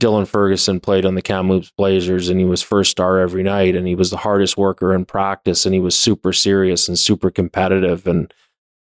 [0.00, 3.86] Dylan Ferguson played on the Kamloops Blazers and he was first star every night and
[3.86, 8.06] he was the hardest worker in practice and he was super serious and super competitive
[8.06, 8.32] and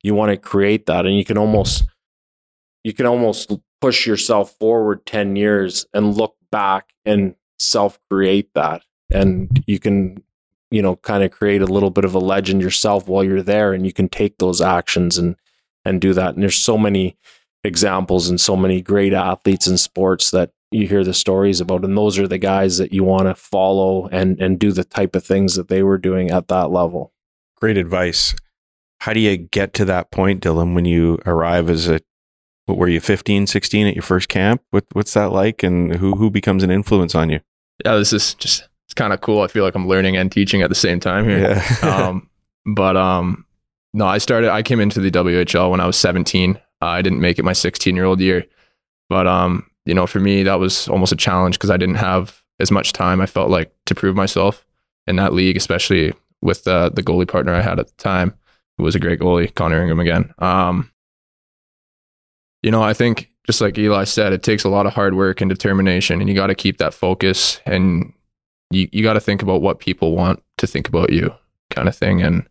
[0.03, 1.85] you want to create that and you can almost
[2.83, 8.81] you can almost push yourself forward 10 years and look back and self create that
[9.13, 10.23] and you can
[10.71, 13.73] you know kind of create a little bit of a legend yourself while you're there
[13.73, 15.35] and you can take those actions and
[15.85, 16.33] and do that.
[16.33, 17.17] And there's so many
[17.63, 21.97] examples and so many great athletes in sports that you hear the stories about and
[21.97, 25.23] those are the guys that you want to follow and and do the type of
[25.23, 27.13] things that they were doing at that level.
[27.57, 28.33] Great advice.
[29.01, 31.99] How do you get to that point dylan when you arrive as a
[32.67, 34.61] what were you 15 16 at your first camp?
[34.69, 37.41] What, what's that like and who who becomes an influence on you?
[37.83, 39.41] Yeah this is just it's kind of cool.
[39.41, 41.39] I feel like I'm learning and teaching at the same time here.
[41.39, 41.79] Yeah.
[41.81, 42.29] um,
[42.65, 43.45] but um,
[43.93, 44.51] no, I started.
[44.51, 46.57] I came into the WHL when I was 17.
[46.57, 48.45] Uh, I didn't make it my 16 year old year,
[49.07, 52.41] but um, you know, for me that was almost a challenge because I didn't have
[52.59, 53.21] as much time.
[53.21, 54.65] I felt like to prove myself
[55.07, 58.33] in that league, especially with uh, the goalie partner I had at the time,
[58.77, 60.33] who was a great goalie, Connor Ingram again.
[60.39, 60.91] Um,
[62.61, 65.39] you know, I think just like Eli said, it takes a lot of hard work
[65.39, 68.11] and determination, and you got to keep that focus and
[68.71, 71.33] you, you got to think about what people want to think about you
[71.69, 72.21] kind of thing.
[72.21, 72.47] And,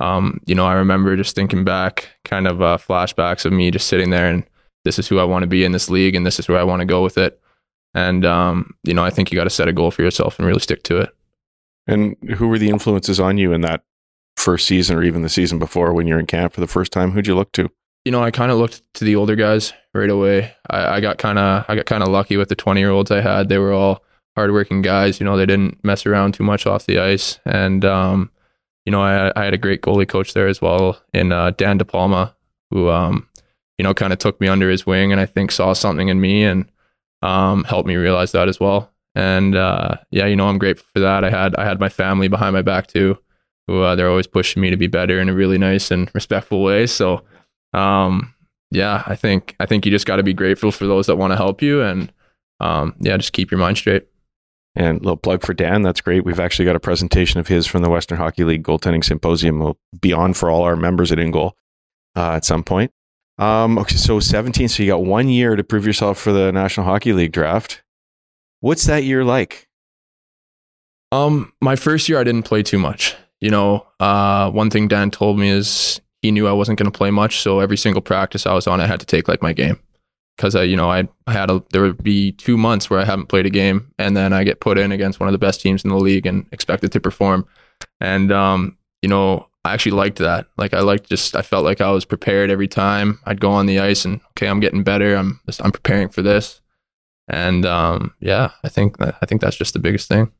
[0.00, 3.86] um, you know, I remember just thinking back kind of uh, flashbacks of me just
[3.86, 4.44] sitting there and
[4.84, 6.64] this is who I want to be in this league, and this is where I
[6.64, 7.40] want to go with it.
[7.94, 10.46] And um, you know, I think you got to set a goal for yourself and
[10.46, 11.10] really stick to it.
[11.86, 13.82] And who were the influences on you in that
[14.36, 17.12] first season or even the season before when you're in camp for the first time?
[17.12, 17.70] Who'd you look to?
[18.04, 20.52] You know, I kind of looked to the older guys right away.
[20.68, 23.10] I, I got kind of I got kind of lucky with the 20 year olds
[23.10, 23.48] I had.
[23.48, 24.03] They were all
[24.36, 25.20] hardworking guys.
[25.20, 28.30] You know, they didn't mess around too much off the ice, and um,
[28.84, 31.78] you know, I, I had a great goalie coach there as well in uh, Dan
[31.78, 32.34] DePalma,
[32.70, 33.28] who um,
[33.78, 36.20] you know, kind of took me under his wing and I think saw something in
[36.20, 36.70] me and
[37.22, 38.92] um, helped me realize that as well.
[39.14, 41.24] And uh, yeah, you know, I'm grateful for that.
[41.24, 43.18] I had I had my family behind my back too,
[43.66, 46.62] who uh, they're always pushing me to be better in a really nice and respectful
[46.62, 46.86] way.
[46.86, 47.22] So
[47.72, 48.34] um,
[48.70, 51.32] yeah, I think I think you just got to be grateful for those that want
[51.32, 52.12] to help you and
[52.60, 54.06] um, yeah, just keep your mind straight.
[54.76, 55.82] And a little plug for Dan.
[55.82, 56.24] That's great.
[56.24, 59.60] We've actually got a presentation of his from the Western Hockey League Goaltending Symposium.
[59.60, 61.52] Will be on for all our members at InGoal
[62.16, 62.90] uh, at some point.
[63.38, 64.68] Um, okay, so 17.
[64.68, 67.82] So you got one year to prove yourself for the National Hockey League draft.
[68.60, 69.68] What's that year like?
[71.12, 73.14] Um, my first year I didn't play too much.
[73.40, 76.96] You know, uh, one thing Dan told me is he knew I wasn't going to
[76.96, 79.52] play much, so every single practice I was on, I had to take like my
[79.52, 79.78] game
[80.36, 83.28] because I, you know, I, had a there would be two months where I haven't
[83.28, 85.84] played a game, and then I get put in against one of the best teams
[85.84, 87.46] in the league and expected to perform.
[88.00, 90.46] And um, you know, I actually liked that.
[90.58, 93.66] Like I liked just I felt like I was prepared every time I'd go on
[93.66, 95.14] the ice and okay, I'm getting better.
[95.16, 96.60] I'm just, I'm preparing for this.
[97.28, 100.30] And um, yeah, I think I think that's just the biggest thing.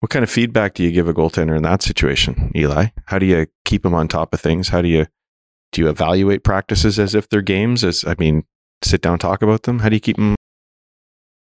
[0.00, 2.88] What kind of feedback do you give a goaltender in that situation, Eli?
[3.06, 4.68] How do you keep them on top of things?
[4.68, 5.06] How do you
[5.72, 7.84] do you evaluate practices as if they're games?
[7.84, 8.44] As I mean,
[8.84, 9.80] sit down talk about them.
[9.80, 10.34] How do you keep them?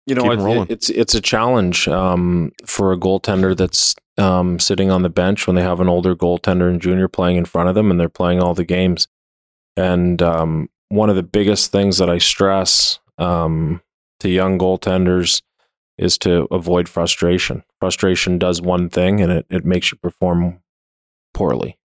[0.06, 5.02] You know, it, it's it's a challenge um, for a goaltender that's um, sitting on
[5.02, 7.90] the bench when they have an older goaltender and junior playing in front of them
[7.90, 9.08] and they're playing all the games.
[9.76, 13.82] And um, one of the biggest things that I stress um,
[14.20, 15.42] to young goaltenders
[15.96, 17.62] is to avoid frustration.
[17.78, 20.60] Frustration does one thing and it, it makes you perform
[21.34, 21.76] poorly.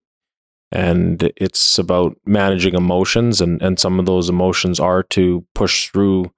[0.71, 6.31] And it's about managing emotions, and, and some of those emotions are to push through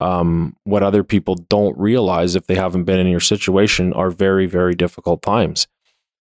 [0.00, 4.46] um, what other people don't realize if they haven't been in your situation are very,
[4.46, 5.66] very difficult times.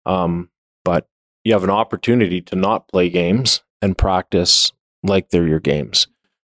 [0.06, 0.50] Um,
[0.86, 1.08] but
[1.44, 4.72] you have an opportunity to not play games and practice
[5.04, 6.08] like they're your games.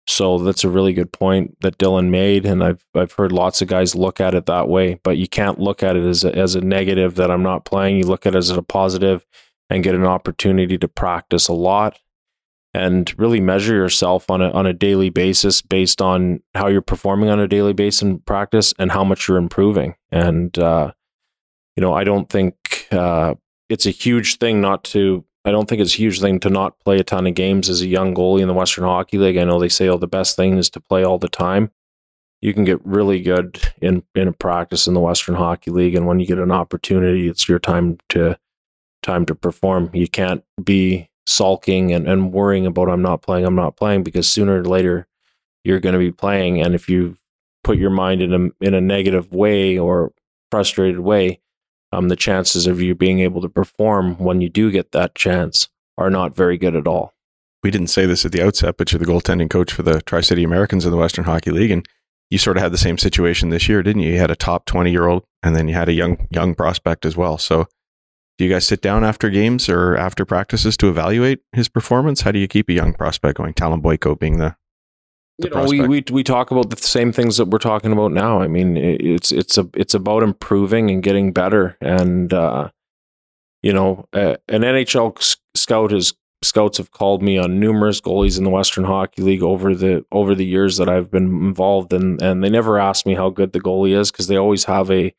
[0.05, 3.69] So that's a really good point that Dylan made, and I've I've heard lots of
[3.69, 4.99] guys look at it that way.
[5.01, 7.97] But you can't look at it as a, as a negative that I'm not playing.
[7.97, 9.25] You look at it as a positive,
[9.69, 11.99] and get an opportunity to practice a lot
[12.73, 17.29] and really measure yourself on a on a daily basis based on how you're performing
[17.29, 19.95] on a daily basis in practice and how much you're improving.
[20.11, 20.91] And uh,
[21.75, 23.35] you know, I don't think uh,
[23.69, 25.23] it's a huge thing not to.
[25.45, 27.81] I don't think it's a huge thing to not play a ton of games as
[27.81, 29.37] a young goalie in the Western Hockey League.
[29.37, 31.71] I know they say, "Oh, the best thing is to play all the time."
[32.41, 36.19] You can get really good in in practice in the Western Hockey League, and when
[36.19, 38.37] you get an opportunity, it's your time to
[39.03, 39.89] time to perform.
[39.93, 44.27] You can't be sulking and, and worrying about I'm not playing, I'm not playing, because
[44.27, 45.07] sooner or later
[45.63, 46.61] you're going to be playing.
[46.61, 47.17] And if you
[47.63, 50.11] put your mind in a in a negative way or
[50.51, 51.39] frustrated way,
[51.91, 55.69] um, the chances of you being able to perform when you do get that chance
[55.97, 57.13] are not very good at all.
[57.63, 60.19] We didn't say this at the outset, but you're the goaltending coach for the Tri
[60.21, 61.87] City Americans in the Western Hockey League, and
[62.29, 64.11] you sort of had the same situation this year, didn't you?
[64.11, 67.05] You had a top twenty year old, and then you had a young young prospect
[67.05, 67.37] as well.
[67.37, 67.67] So
[68.37, 72.21] do you guys sit down after games or after practices to evaluate his performance?
[72.21, 73.53] How do you keep a young prospect going?
[73.53, 74.55] Talyn Boyko being the,
[75.37, 78.41] you know, we, we we talk about the same things that we're talking about now.
[78.41, 81.77] I mean, it's it's a it's about improving and getting better.
[81.81, 82.69] And uh,
[83.61, 88.43] you know, uh, an NHL scout has scouts have called me on numerous goalies in
[88.43, 92.43] the Western Hockey League over the over the years that I've been involved, and and
[92.43, 95.13] they never ask me how good the goalie is because they always have a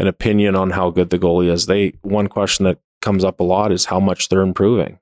[0.00, 1.66] an opinion on how good the goalie is.
[1.66, 4.98] They one question that comes up a lot is how much they're improving.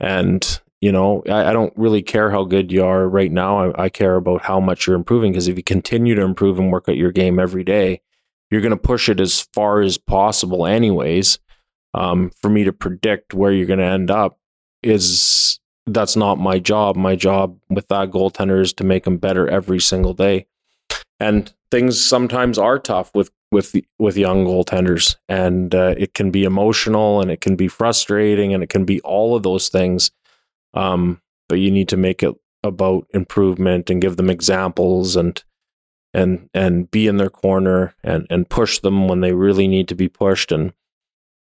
[0.00, 3.70] And you know, I, I don't really care how good you are right now.
[3.70, 6.72] I, I care about how much you're improving because if you continue to improve and
[6.72, 8.00] work at your game every day,
[8.50, 11.38] you're going to push it as far as possible, anyways.
[11.94, 14.38] Um, for me to predict where you're going to end up
[14.82, 16.96] is that's not my job.
[16.96, 20.46] My job with that goaltender is to make them better every single day.
[21.18, 26.44] And things sometimes are tough with with with young goaltenders, and uh, it can be
[26.44, 30.10] emotional, and it can be frustrating, and it can be all of those things.
[30.74, 35.42] Um, but you need to make it about improvement and give them examples and
[36.12, 39.94] and and be in their corner and and push them when they really need to
[39.94, 40.72] be pushed and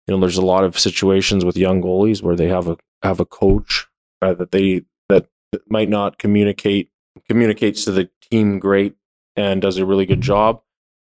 [0.06, 3.20] you know there's a lot of situations with young goalies where they have a have
[3.20, 3.88] a coach
[4.22, 5.28] uh, that they that
[5.68, 6.92] might not communicate
[7.28, 8.96] communicates to the team great
[9.36, 10.62] and does a really good job.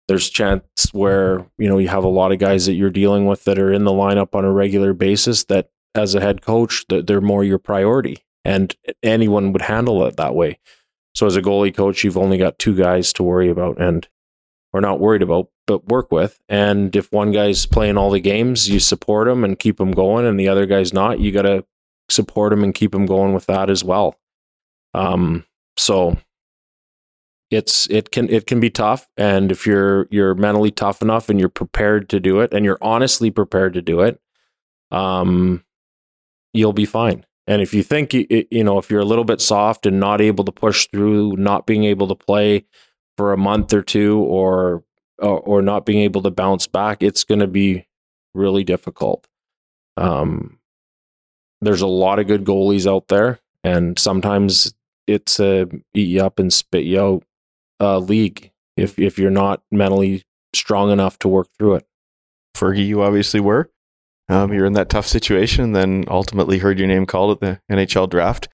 [0.07, 3.43] There's chance where you know you have a lot of guys that you're dealing with
[3.43, 7.07] that are in the lineup on a regular basis that as a head coach that
[7.07, 10.59] they're more your priority and anyone would handle it that way.
[11.15, 14.07] So as a goalie coach, you've only got two guys to worry about and
[14.71, 16.39] or not worried about, but work with.
[16.47, 20.25] And if one guy's playing all the games, you support him and keep him going,
[20.25, 21.65] and the other guy's not, you got to
[22.09, 24.15] support him and keep him going with that as well.
[24.93, 25.45] Um,
[25.75, 26.17] so
[27.49, 31.39] it's it can it can be tough, and if you're you're mentally tough enough and
[31.39, 34.19] you're prepared to do it, and you're honestly prepared to do it,
[34.91, 35.63] um,
[36.53, 37.25] you'll be fine.
[37.45, 40.19] And if you think you, you know if you're a little bit soft and not
[40.19, 42.65] able to push through, not being able to play
[43.15, 44.83] for a month or two, or
[45.19, 47.87] or, or not being able to bounce back, it's going to be
[48.33, 49.25] really difficult.
[49.95, 50.59] Um,
[51.61, 54.73] there's a lot of good goalies out there, and sometimes
[55.07, 57.23] it's a eat you up and spit you out
[57.79, 60.23] uh, league if if you're not mentally
[60.53, 61.85] strong enough to work through it.
[62.55, 63.69] Fergie, you obviously were.
[64.29, 67.73] Um, you're in that tough situation, and then ultimately heard your name called at the
[67.73, 68.49] NHL draft.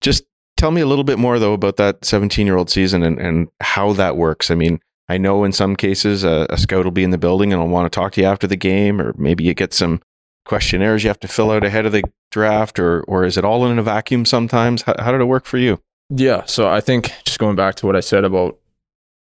[0.00, 0.24] Just
[0.56, 3.48] tell me a little bit more, though, about that 17 year old season and, and
[3.60, 4.50] how that works.
[4.50, 7.52] I mean, I know in some cases a, a scout will be in the building
[7.52, 10.02] and will want to talk to you after the game, or maybe you get some
[10.44, 13.66] questionnaires you have to fill out ahead of the draft, or or is it all
[13.66, 14.82] in a vacuum sometimes?
[14.82, 15.80] How, how did it work for you?
[16.10, 18.58] Yeah, so I think just going back to what I said about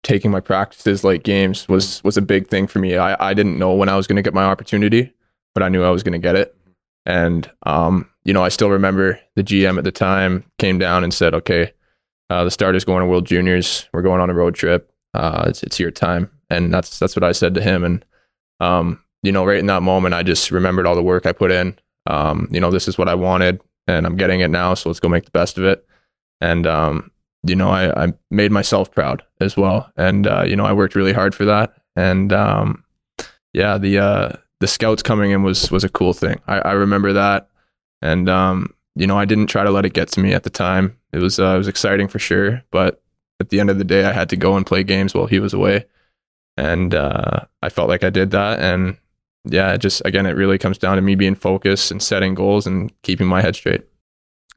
[0.04, 2.98] taking my practices like games was was a big thing for me.
[2.98, 5.12] I, I didn't know when I was going to get my opportunity,
[5.56, 6.56] but I knew I was going to get it.
[7.06, 11.14] And um, you know, I still remember the GM at the time came down and
[11.14, 11.74] said, "Okay,
[12.30, 13.88] uh, the starter's going to World Juniors.
[13.94, 14.92] We're going on a road trip.
[15.14, 17.84] Uh, it's it's your time." And that's that's what I said to him.
[17.84, 18.06] And
[18.60, 21.52] um, you know, right in that moment, I just remembered all the work I put
[21.52, 21.78] in.
[22.08, 24.74] Um, you know, this is what I wanted, and I'm getting it now.
[24.74, 25.86] So let's go make the best of it.
[26.42, 27.12] And um,
[27.46, 29.92] you know, I, I made myself proud as well.
[29.98, 31.74] And, uh, you know, I worked really hard for that.
[31.96, 32.84] And, um,
[33.54, 34.30] yeah, the, uh,
[34.60, 36.40] the scouts coming in was, was a cool thing.
[36.48, 37.50] I, I remember that.
[38.02, 40.50] And, um, you know, I didn't try to let it get to me at the
[40.50, 40.98] time.
[41.12, 42.64] It was, uh, it was exciting for sure.
[42.72, 43.02] But
[43.40, 45.40] at the end of the day, I had to go and play games while he
[45.40, 45.86] was away.
[46.56, 48.60] And, uh, I felt like I did that.
[48.60, 48.98] And
[49.44, 52.94] yeah, just, again, it really comes down to me being focused and setting goals and
[53.02, 53.84] keeping my head straight.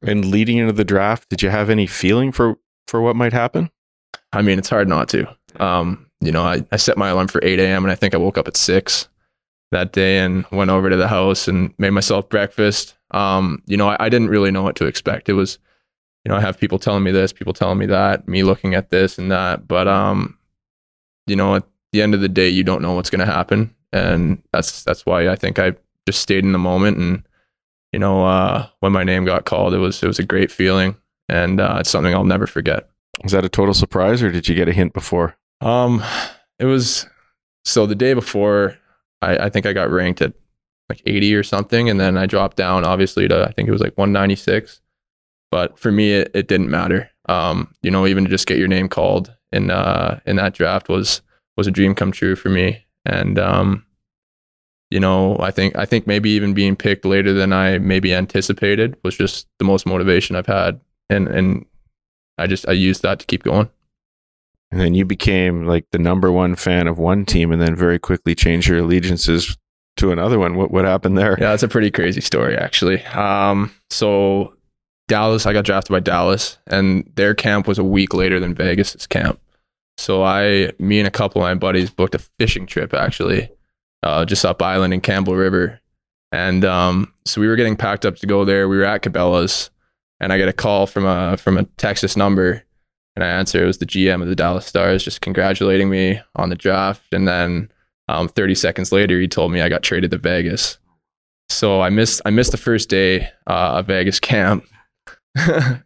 [0.03, 3.70] And leading into the draft, did you have any feeling for for what might happen?
[4.32, 5.26] I mean, it's hard not to.
[5.59, 7.84] Um, you know, I, I set my alarm for 8 a.m.
[7.84, 9.09] and I think I woke up at 6
[9.72, 12.97] that day and went over to the house and made myself breakfast.
[13.11, 15.28] Um, you know, I, I didn't really know what to expect.
[15.28, 15.59] It was,
[16.24, 18.91] you know, I have people telling me this, people telling me that, me looking at
[18.91, 19.66] this and that.
[19.66, 20.39] But, um,
[21.26, 23.74] you know, at the end of the day, you don't know what's going to happen.
[23.93, 25.74] And that's, that's why I think I
[26.07, 26.99] just stayed in the moment.
[26.99, 27.22] And,
[27.93, 30.97] you know, uh, when my name got called, it was, it was a great feeling
[31.29, 32.89] and uh, it's something I'll never forget.
[33.22, 35.37] Was that a total surprise, or did you get a hint before?
[35.61, 36.03] Um,
[36.59, 37.07] it was
[37.64, 38.77] so the day before.
[39.22, 40.35] I, I think I got ranked at
[40.89, 43.81] like 80 or something, and then I dropped down obviously to I think it was
[43.81, 44.81] like 196.
[45.51, 47.11] But for me, it, it didn't matter.
[47.29, 50.89] Um, you know, even to just get your name called in uh in that draft
[50.89, 51.22] was
[51.57, 53.87] was a dream come true for me, and um,
[54.91, 58.97] you know, I think I think maybe even being picked later than I maybe anticipated
[59.03, 61.66] was just the most motivation I've had and and
[62.38, 63.70] I just I used that to keep going.
[64.72, 67.98] And then you became like the number one fan of one team, and then very
[67.98, 69.57] quickly changed your allegiances
[69.96, 70.57] to another one.
[70.57, 71.32] What what happened there?
[71.32, 73.04] Yeah, that's a pretty crazy story, actually.
[73.07, 74.54] Um, so
[75.09, 79.07] Dallas, I got drafted by Dallas, and their camp was a week later than Vegas's
[79.07, 79.40] camp.
[79.98, 83.48] So I, me and a couple of my buddies booked a fishing trip actually,
[84.02, 85.80] uh, just up island in Campbell River,
[86.32, 88.68] and um, so we were getting packed up to go there.
[88.68, 89.70] We were at Cabela's,
[90.20, 92.62] and I get a call from a from a Texas number,
[93.14, 93.62] and I answer.
[93.62, 97.12] It was the GM of the Dallas Stars, just congratulating me on the draft.
[97.12, 97.70] And then
[98.08, 100.78] um, 30 seconds later, he told me I got traded to Vegas.
[101.48, 104.64] So I missed I missed the first day uh, of Vegas camp,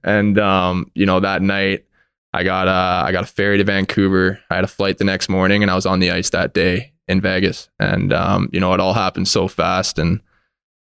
[0.04, 1.84] and um, you know that night
[2.32, 4.40] I got uh, I got a ferry to Vancouver.
[4.50, 6.92] I had a flight the next morning, and I was on the ice that day
[7.08, 7.68] in Vegas.
[7.78, 10.20] And um, you know it all happened so fast, and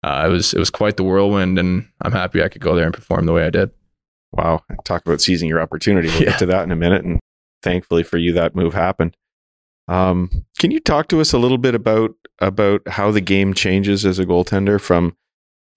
[0.03, 2.85] uh, it was it was quite the whirlwind, and I'm happy I could go there
[2.85, 3.71] and perform the way I did.
[4.33, 6.09] Wow, talk about seizing your opportunity.
[6.09, 6.31] We'll yeah.
[6.31, 7.19] get to that in a minute, and
[7.63, 9.17] thankfully for you, that move happened.
[9.89, 14.05] Um, can you talk to us a little bit about about how the game changes
[14.07, 15.17] as a goaltender from?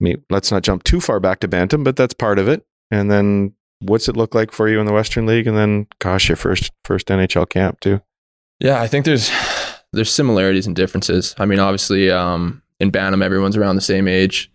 [0.00, 2.64] I mean, let's not jump too far back to Bantam, but that's part of it.
[2.90, 5.46] And then, what's it look like for you in the Western League?
[5.46, 8.00] And then, gosh, your first first NHL camp too.
[8.60, 9.30] Yeah, I think there's
[9.92, 11.34] there's similarities and differences.
[11.38, 14.50] I mean, obviously, um, in Bantam, everyone's around the same age.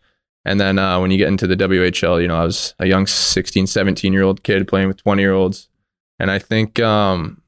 [0.46, 3.06] And then uh, when you get into the WHL, you know, I was a young
[3.08, 5.68] 16, 17 year old kid playing with 20 year olds.
[6.20, 7.42] And I think, um,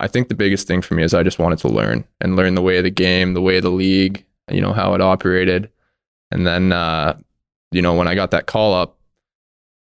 [0.00, 2.54] I think the biggest thing for me is I just wanted to learn and learn
[2.54, 5.70] the way of the game, the way of the league, you know, how it operated.
[6.30, 7.16] And then, uh,
[7.70, 8.98] you know, when I got that call up,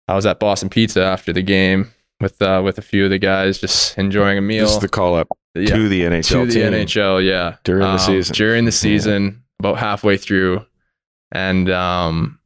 [0.07, 3.17] I was at Boston Pizza after the game with uh, with a few of the
[3.19, 4.65] guys, just enjoying a meal.
[4.65, 6.73] This is the call up Yeah, to the NHL to the team.
[6.73, 8.33] NHL, yeah, During the Um, season.
[8.35, 10.65] During the season, about halfway through,
[11.31, 12.39] and um,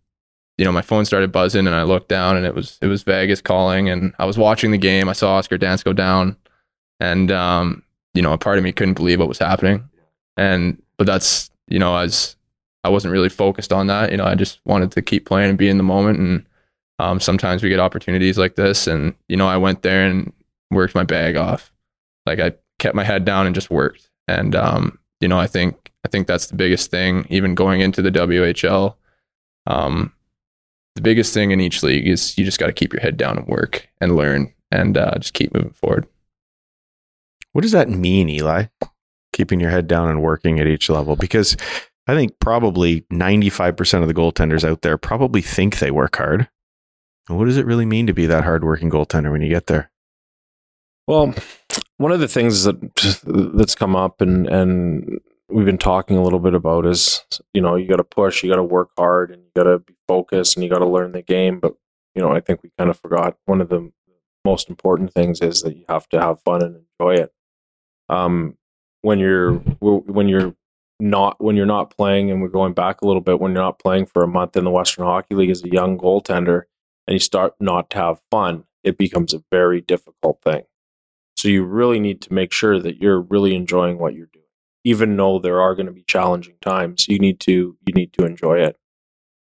[0.58, 3.04] you know, my phone started buzzing, and I looked down, and it was it was
[3.04, 5.10] Vegas calling, and I was watching the game.
[5.10, 6.36] I saw Oscar Dansk go down,
[7.00, 9.90] and um, you know, a part of me couldn't believe what was happening,
[10.38, 12.36] and but that's you know, as
[12.84, 14.12] I wasn't really focused on that.
[14.12, 16.46] You know, I just wanted to keep playing and be in the moment, and
[17.00, 20.32] um, sometimes we get opportunities like this, and you know, I went there and
[20.72, 21.72] worked my bag off.
[22.26, 24.10] Like I kept my head down and just worked.
[24.28, 27.26] And um, you know, I think I think that's the biggest thing.
[27.32, 28.94] Even going into the WHL,
[29.66, 30.14] um,
[30.94, 33.40] the biggest thing in each league is you just got to keep your head down
[33.40, 36.06] and work and learn and uh, just keep moving forward.
[37.54, 38.66] What does that mean, Eli?
[39.34, 41.16] Keeping your head down and working at each level?
[41.16, 41.58] Because
[42.06, 46.48] I think probably 95% of the goaltenders out there probably think they work hard.
[47.30, 49.90] What does it really mean to be that hardworking goaltender when you get there?
[51.08, 51.34] Well,
[51.98, 52.78] one of the things that
[53.56, 55.20] that's come up and and
[55.50, 57.24] we've been talking a little bit about is
[57.54, 59.80] you know you got to push, you got to work hard, and you got to
[59.80, 61.60] be focused, and you got to learn the game.
[61.60, 61.74] But
[62.14, 63.92] you know, I think we kind of forgot one of the
[64.44, 67.34] most important things is that you have to have fun and enjoy it.
[68.10, 68.58] Um,
[69.02, 70.56] when you're when you're
[71.00, 73.80] not when you're not playing, and we're going back a little bit, when you're not
[73.80, 76.64] playing for a month in the Western Hockey League as a young goaltender,
[77.08, 80.64] and you start not to have fun, it becomes a very difficult thing.
[81.38, 84.45] So you really need to make sure that you're really enjoying what you're doing.
[84.86, 88.26] Even though there are going to be challenging times, you need to you need to
[88.26, 88.78] enjoy it.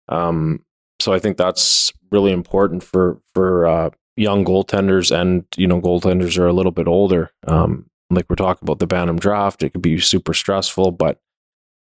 [0.09, 0.65] Um,
[1.01, 6.39] so I think that's really important for for uh, young goaltenders, and you know goaltenders
[6.39, 7.31] are a little bit older.
[7.47, 11.21] Um, like we're talking about the Bantam draft, it could be super stressful, but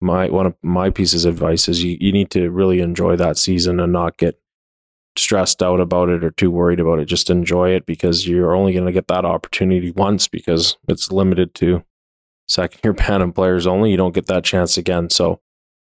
[0.01, 3.37] my one of my pieces of advice is you, you need to really enjoy that
[3.37, 4.39] season and not get
[5.17, 7.05] stressed out about it or too worried about it.
[7.05, 11.53] Just enjoy it because you're only going to get that opportunity once because it's limited
[11.55, 11.83] to
[12.49, 13.91] second year Bantam players only.
[13.91, 15.09] You don't get that chance again.
[15.09, 15.39] So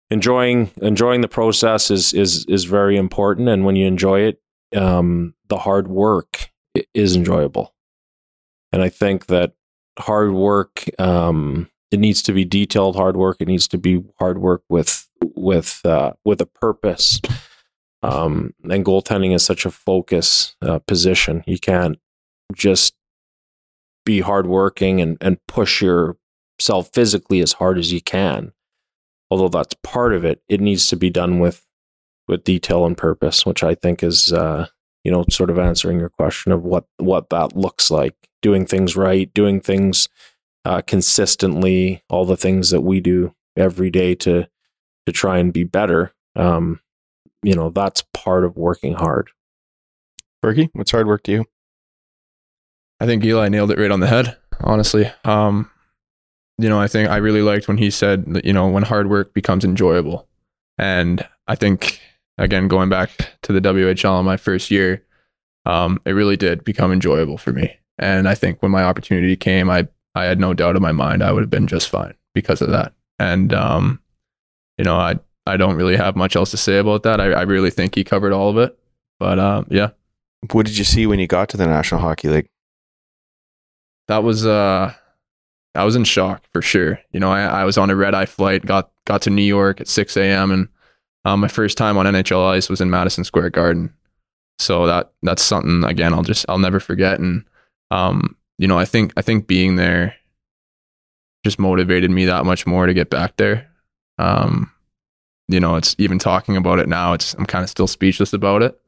[0.09, 3.49] enjoying enjoying the process is is is very important.
[3.49, 4.41] And when you enjoy it,
[4.75, 6.51] um, the hard work
[6.93, 7.73] is enjoyable.
[8.71, 9.53] And I think that
[9.97, 13.37] hard work um, it needs to be detailed hard work.
[13.39, 17.19] It needs to be hard work with with uh, with a purpose
[18.01, 21.43] um, and goaltending is such a focus uh, position.
[21.45, 21.97] You can't
[22.53, 22.93] just
[24.05, 25.81] be hardworking and, and push
[26.59, 28.53] yourself physically as hard as you can.
[29.31, 31.65] Although that's part of it, it needs to be done with
[32.27, 34.67] with detail and purpose, which I think is uh,
[35.03, 38.15] you know sort of answering your question of what what that looks like.
[38.41, 40.07] Doing things right, doing things
[40.63, 44.47] uh, consistently, all the things that we do every day to
[45.05, 46.13] to try and be better.
[46.35, 46.79] Um,
[47.43, 49.29] you know that's part of working hard
[50.43, 51.45] Berkey, what's hard work to you?
[52.99, 55.11] I think Eli nailed it right on the head, honestly.
[55.23, 55.69] Um,
[56.59, 59.09] you know, I think I really liked when he said that, you know, when hard
[59.09, 60.27] work becomes enjoyable.
[60.77, 61.99] And I think,
[62.37, 63.11] again, going back
[63.43, 65.05] to the WHL in my first year,
[65.65, 67.75] um, it really did become enjoyable for me.
[67.97, 71.23] And I think when my opportunity came, I, I had no doubt in my mind
[71.23, 72.93] I would have been just fine because of that.
[73.19, 74.01] And, um,
[74.77, 77.19] you know, I, I don't really have much else to say about that.
[77.19, 78.77] I, I really think he covered all of it.
[79.19, 79.89] But um, yeah,
[80.51, 82.49] What did you see when you got to the National Hockey League?
[84.07, 84.91] that was uh
[85.75, 86.99] I was in shock for sure.
[87.11, 89.79] You know, I, I was on a red eye flight, got got to New York
[89.81, 90.67] at six AM and
[91.25, 93.93] um, my first time on NHL ice was in Madison Square Garden.
[94.57, 97.19] So that that's something again I'll just I'll never forget.
[97.19, 97.45] And
[97.91, 100.15] um, you know, I think I think being there
[101.45, 103.69] just motivated me that much more to get back there.
[104.17, 104.71] Um,
[105.47, 108.61] you know, it's even talking about it now, it's I'm kind of still speechless about
[108.63, 108.79] it.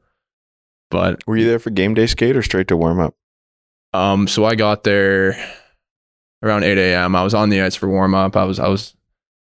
[0.90, 3.14] But Were you there for game day skate or straight to warm up?
[3.94, 5.36] um, so I got there
[6.42, 7.14] around 8 a.m.
[7.14, 8.36] I was on the ice for warm up.
[8.36, 8.94] I was I was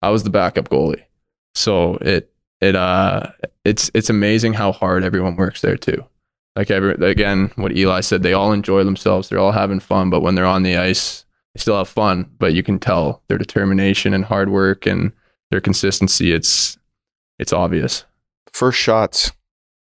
[0.02, 1.04] I was the backup goalie.
[1.56, 2.32] So it
[2.62, 3.32] it uh
[3.66, 6.06] it's it's amazing how hard everyone works there too.
[6.56, 9.30] Like every again, what Eli said, they all enjoy themselves.
[9.30, 12.30] They're all having fun, but when they're on the ice, they still have fun.
[12.40, 15.12] But you can tell their determination and hard work and
[15.52, 16.32] their consistency.
[16.32, 16.78] It's
[17.38, 18.06] it's obvious.
[18.52, 19.32] First shots.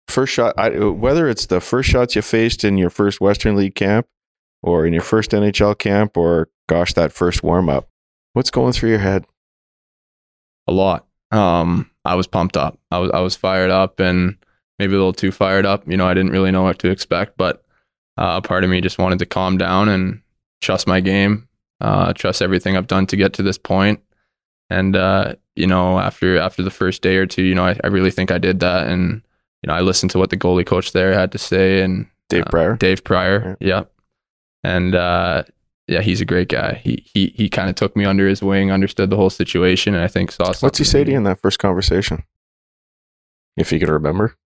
[0.07, 3.77] First shot, I, whether it's the first shots you faced in your first Western League
[3.77, 4.09] camp
[4.61, 7.89] or in your first NHL camp or, gosh, that first warm up,
[8.33, 9.27] what's going through your head?
[10.71, 11.07] a lot.
[11.33, 12.79] Um, I was pumped up.
[12.91, 14.37] I was I was fired up, and
[14.79, 15.87] maybe a little too fired up.
[15.87, 17.63] You know, I didn't really know what to expect, but
[18.17, 20.23] uh, a part of me just wanted to calm down and
[20.61, 21.49] trust my game,
[21.81, 24.01] uh, trust everything I've done to get to this point.
[24.71, 27.89] And uh, you know, after after the first day or two, you know, I, I
[27.89, 29.23] really think I did that, and
[29.63, 32.47] you know, I listened to what the goalie coach there had to say, and Dave
[32.47, 32.77] uh, Prior.
[32.77, 33.93] Dave Prior, yep.
[34.63, 35.45] And uh,
[35.91, 36.81] yeah, he's a great guy.
[36.85, 40.05] He he he kind of took me under his wing, understood the whole situation, and
[40.05, 40.65] I think saw something.
[40.65, 42.23] What's he say to you in that first conversation?
[43.57, 44.37] If you could remember.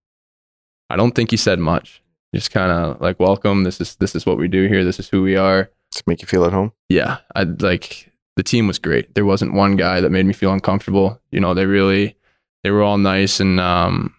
[0.88, 2.02] I don't think he said much.
[2.34, 3.64] Just kind of like, "Welcome.
[3.64, 4.84] This is this is what we do here.
[4.84, 6.72] This is who we are." To make you feel at home?
[6.88, 9.14] Yeah, I like the team was great.
[9.14, 11.20] There wasn't one guy that made me feel uncomfortable.
[11.30, 12.16] You know, they really
[12.62, 14.14] they were all nice and um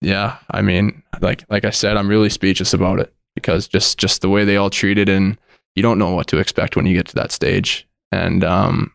[0.00, 4.22] yeah, I mean, like like I said, I'm really speechless about it because just just
[4.22, 5.36] the way they all treated and
[5.78, 7.88] you don't know what to expect when you get to that stage.
[8.12, 8.92] And um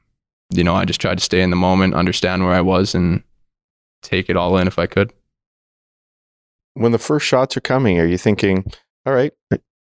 [0.53, 3.23] you know, I just tried to stay in the moment, understand where I was and
[4.03, 5.11] take it all in if I could.
[6.75, 8.71] When the first shots are coming, are you thinking,
[9.05, 9.31] all right,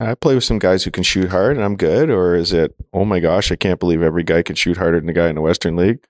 [0.00, 2.10] I play with some guys who can shoot hard and I'm good?
[2.10, 5.06] Or is it, oh my gosh, I can't believe every guy can shoot harder than
[5.06, 6.00] the guy in the Western League?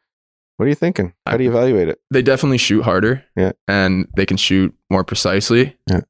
[0.56, 1.14] What are you thinking?
[1.26, 2.00] How do you evaluate it?
[2.10, 3.24] they definitely shoot harder.
[3.36, 3.52] Yeah.
[3.66, 5.76] And they can shoot more precisely.
[5.88, 6.02] Yeah.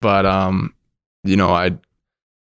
[0.00, 0.74] But um,
[1.24, 1.78] you know, I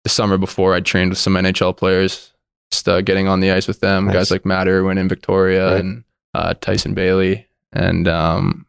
[0.04, 2.34] the summer before I trained with some NHL players,
[2.72, 4.14] just uh, getting on the ice with them, Nice.
[4.14, 5.80] guys like Matt Irwin in Victoria Right.
[5.80, 7.48] and uh, Tyson Barrie.
[7.74, 8.66] And um,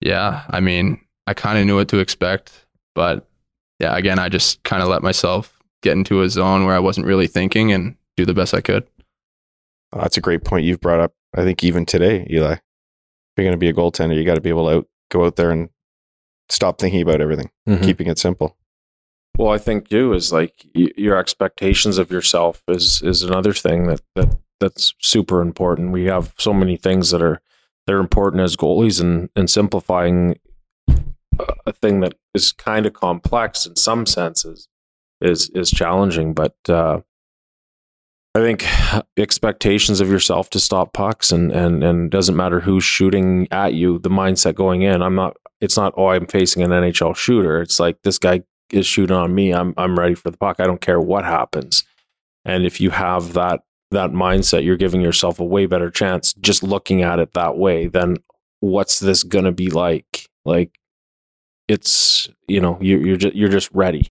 [0.00, 3.26] yeah, I mean, I kind of knew what to expect, but
[3.80, 7.06] yeah, again, I just kind of let myself get into a zone where I wasn't
[7.06, 8.86] really thinking and do the best I could.
[9.92, 11.12] Oh, that's a great point you've brought up.
[11.34, 12.60] I think even today, Eli, if
[13.36, 15.36] you're going to be a goaltender, you got to be able to out, go out
[15.36, 15.68] there and
[16.48, 17.82] stop thinking about everything, Mhm.
[17.82, 18.56] keeping it simple.
[19.36, 23.86] Well, I think too is like y- your expectations of yourself is is another thing
[23.88, 25.90] that that that's super important.
[25.92, 27.40] We have so many things that are
[27.86, 30.38] they're important as goalies, and and simplifying
[31.66, 34.68] a- thing that is kind of complex in some senses
[35.20, 36.32] is is challenging.
[36.32, 37.00] But uh,
[38.36, 38.64] I think
[39.16, 43.98] expectations of yourself to stop pucks and and and doesn't matter who's shooting at you.
[43.98, 45.36] The mindset going in, I'm not.
[45.60, 45.92] It's not.
[45.96, 47.60] Oh, I'm facing an NHL shooter.
[47.60, 50.60] It's like this guy is shooting on me, I'm I'm ready for the puck.
[50.60, 51.84] I don't care what happens.
[52.44, 56.62] And if you have that that mindset, you're giving yourself a way better chance just
[56.62, 58.18] looking at it that way than
[58.60, 60.28] what's this gonna be like?
[60.44, 60.78] Like
[61.68, 64.08] it's you know you, you're just you're just ready.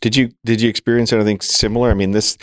[0.00, 1.90] Did you did you experience anything similar?
[1.90, 2.38] I mean this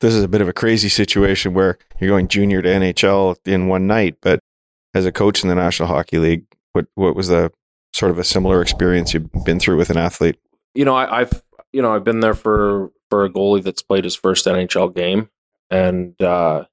[0.00, 3.66] this is a bit of a crazy situation where you're going junior to NHL in
[3.66, 4.40] one night, but
[4.94, 7.52] as a coach in the National Hockey League, what what was the
[7.92, 10.38] sort of a similar experience you've been through with an athlete?
[10.78, 14.04] you know, I, I've you know I've been there for for a goalie that's played
[14.04, 15.28] his first NHL game,
[15.70, 16.66] and uh,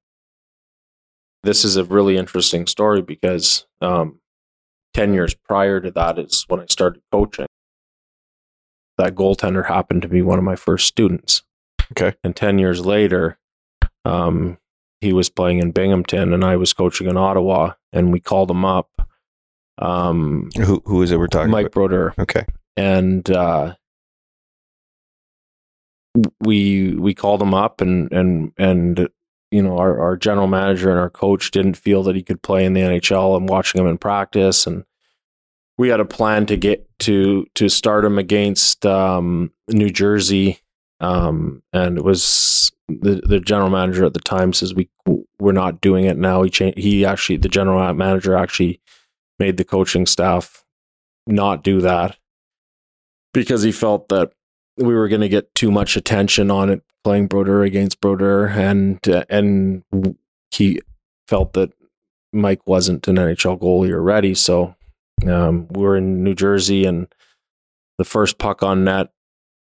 [1.43, 4.19] this is a really interesting story because um,
[4.93, 7.47] ten years prior to that is when I started coaching.
[8.97, 11.41] That goaltender happened to be one of my first students.
[11.91, 12.15] Okay.
[12.23, 13.39] and ten years later,
[14.05, 14.59] um,
[15.01, 18.65] he was playing in Binghamton, and I was coaching in Ottawa, and we called him
[18.65, 18.89] up.
[19.77, 21.73] Um, Who who is it we're talking Mike about?
[21.73, 22.45] Brodeur Okay.
[22.77, 23.75] and uh,
[26.39, 29.09] we we called him up and and and
[29.51, 32.63] you know our, our general manager and our coach didn't feel that he could play
[32.65, 34.85] in the NHL and watching him in practice and
[35.77, 40.59] we had a plan to get to to start him against um, New Jersey
[41.01, 44.89] um, and it was the the general manager at the time says we
[45.37, 48.79] we're not doing it now he changed he actually the general manager actually
[49.39, 50.63] made the coaching staff
[51.27, 52.17] not do that
[53.33, 54.31] because he felt that
[54.77, 59.07] we were going to get too much attention on it playing Brodeur against Brodeur and
[59.07, 59.83] uh, and
[60.51, 60.81] he
[61.27, 61.71] felt that
[62.33, 64.75] Mike wasn't an NHL goalie already so
[65.27, 67.07] um, we were in New Jersey and
[67.97, 69.09] the first puck on net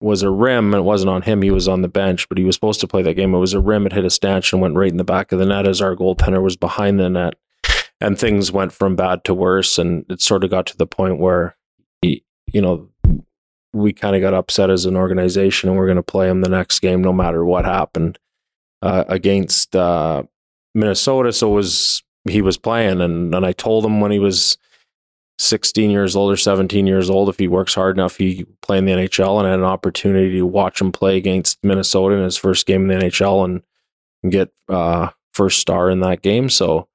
[0.00, 0.74] was a rim.
[0.74, 3.02] It wasn't on him he was on the bench but he was supposed to play
[3.02, 3.34] that game.
[3.34, 3.86] It was a rim.
[3.86, 5.94] It hit a stanchion and went right in the back of the net as our
[5.94, 7.34] goaltender was behind the net
[8.00, 11.18] and things went from bad to worse and it sort of got to the point
[11.18, 11.56] where
[12.02, 12.88] he, you know
[13.72, 16.48] we kind of got upset as an organization and we're going to play him the
[16.48, 18.18] next game no matter what happened
[18.82, 20.22] uh, against uh,
[20.74, 21.32] Minnesota.
[21.32, 24.56] So was he was playing and, and I told him when he was
[25.38, 28.86] 16 years old or 17 years old if he works hard enough he play in
[28.86, 32.38] the NHL and I had an opportunity to watch him play against Minnesota in his
[32.38, 33.62] first game in the NHL and,
[34.22, 36.48] and get uh, first star in that game.
[36.48, 36.88] So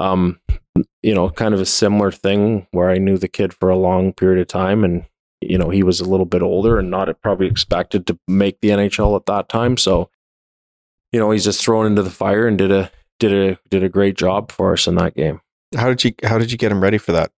[0.00, 0.40] um,
[1.02, 4.12] you know, kind of a similar thing where I knew the kid for a long
[4.12, 5.04] period of time and,
[5.40, 8.68] you know, he was a little bit older and not probably expected to make the
[8.68, 9.76] NHL at that time.
[9.76, 10.10] So,
[11.12, 13.88] you know, he's just thrown into the fire and did a, did a, did a
[13.88, 15.40] great job for us in that game.
[15.76, 17.30] How did you how did you get him ready for that?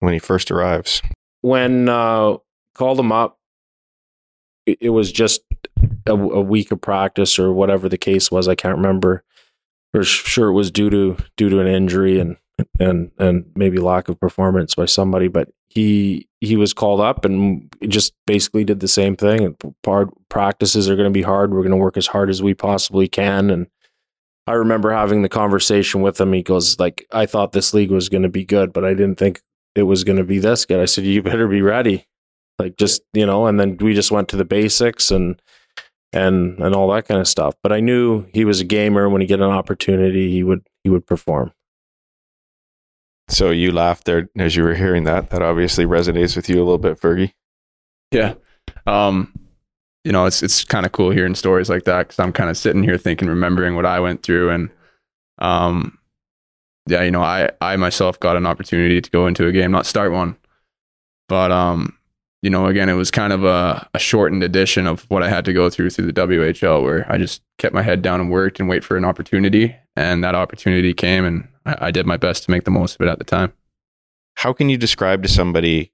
[0.00, 1.02] when he first arrives?
[1.40, 2.36] When uh,
[2.74, 3.38] called him up,
[4.66, 5.42] it, it was just
[6.06, 8.48] a, a week of practice or whatever the case was.
[8.48, 9.24] I can't remember.
[9.92, 12.36] For sure, it was due to due to an injury and
[12.78, 17.72] and and maybe lack of performance by somebody, but he he was called up and
[17.88, 19.44] just basically did the same thing.
[19.44, 21.52] And hard practices are going to be hard.
[21.52, 23.50] We're going to work as hard as we possibly can.
[23.50, 23.66] And
[24.46, 26.32] I remember having the conversation with him.
[26.32, 29.16] He goes like, "I thought this league was going to be good, but I didn't
[29.16, 29.40] think
[29.74, 32.06] it was going to be this good." I said, "You better be ready."
[32.58, 35.40] Like just you know, and then we just went to the basics and
[36.12, 37.54] and and all that kind of stuff.
[37.62, 39.08] But I knew he was a gamer.
[39.08, 41.52] When he get an opportunity, he would he would perform.
[43.28, 45.30] So you laughed there as you were hearing that.
[45.30, 47.32] That obviously resonates with you a little bit, Fergie.
[48.10, 48.34] Yeah.
[48.86, 49.32] Um,
[50.04, 52.56] you know, it's it's kind of cool hearing stories like that because I'm kind of
[52.56, 54.70] sitting here thinking, remembering what I went through, and
[55.38, 55.98] um,
[56.86, 59.84] yeah, you know, I I myself got an opportunity to go into a game, not
[59.84, 60.36] start one,
[61.28, 61.97] but um,
[62.42, 65.44] you know, again, it was kind of a, a shortened edition of what I had
[65.46, 68.60] to go through through the WHL, where I just kept my head down and worked
[68.60, 72.44] and wait for an opportunity, and that opportunity came, and I, I did my best
[72.44, 73.52] to make the most of it at the time.
[74.36, 75.92] How can you describe to somebody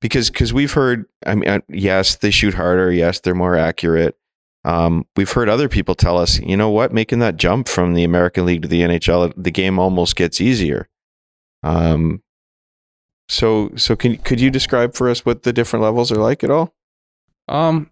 [0.00, 2.92] because because we've heard I mean uh, yes they shoot harder.
[2.92, 4.16] Yes they're more accurate.
[4.64, 6.92] Um, we've heard other people tell us you know what?
[6.92, 10.88] Making that jump from the American League to the NHL the game almost gets easier.
[11.62, 12.22] Um,
[13.30, 16.50] so so can could you describe for us what the different levels are like at
[16.50, 16.74] all
[17.48, 17.90] Um,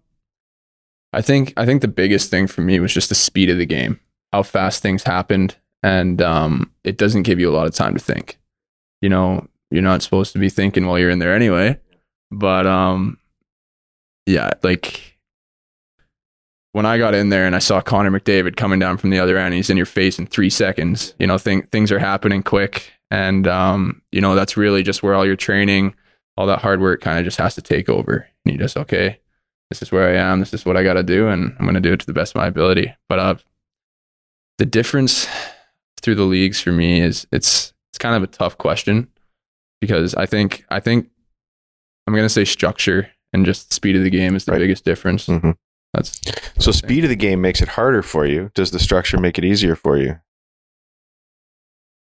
[1.13, 3.65] I think I think the biggest thing for me was just the speed of the
[3.65, 3.99] game,
[4.31, 7.99] how fast things happened, and um, it doesn't give you a lot of time to
[7.99, 8.37] think.
[9.01, 11.79] You know, you're not supposed to be thinking while you're in there anyway.
[12.31, 13.17] But um,
[14.27, 15.17] yeah, like
[16.73, 19.37] when I got in there and I saw Connor McDavid coming down from the other
[19.37, 21.15] end, he's in your face in three seconds.
[21.17, 25.13] You know, thing, things are happening quick, and um, you know that's really just where
[25.15, 25.95] all your training,
[26.37, 28.27] all that hard work, kind of just has to take over.
[28.45, 29.19] And you just okay,
[29.69, 30.39] this is where I am.
[30.39, 32.13] This is what I got to do, and I'm going to do it to the
[32.13, 32.93] best of my ability.
[33.07, 33.35] But uh,
[34.57, 35.27] the difference
[36.01, 39.07] through the leagues for me is it's it's kind of a tough question
[39.81, 41.09] because I think I think
[42.07, 44.59] I'm going to say structure and just speed of the game is the Right.
[44.59, 45.27] biggest difference.
[45.27, 45.55] Mhm.
[45.93, 46.19] That's
[46.59, 49.45] so speed of the game makes it harder for you does the structure make it
[49.45, 50.19] easier for you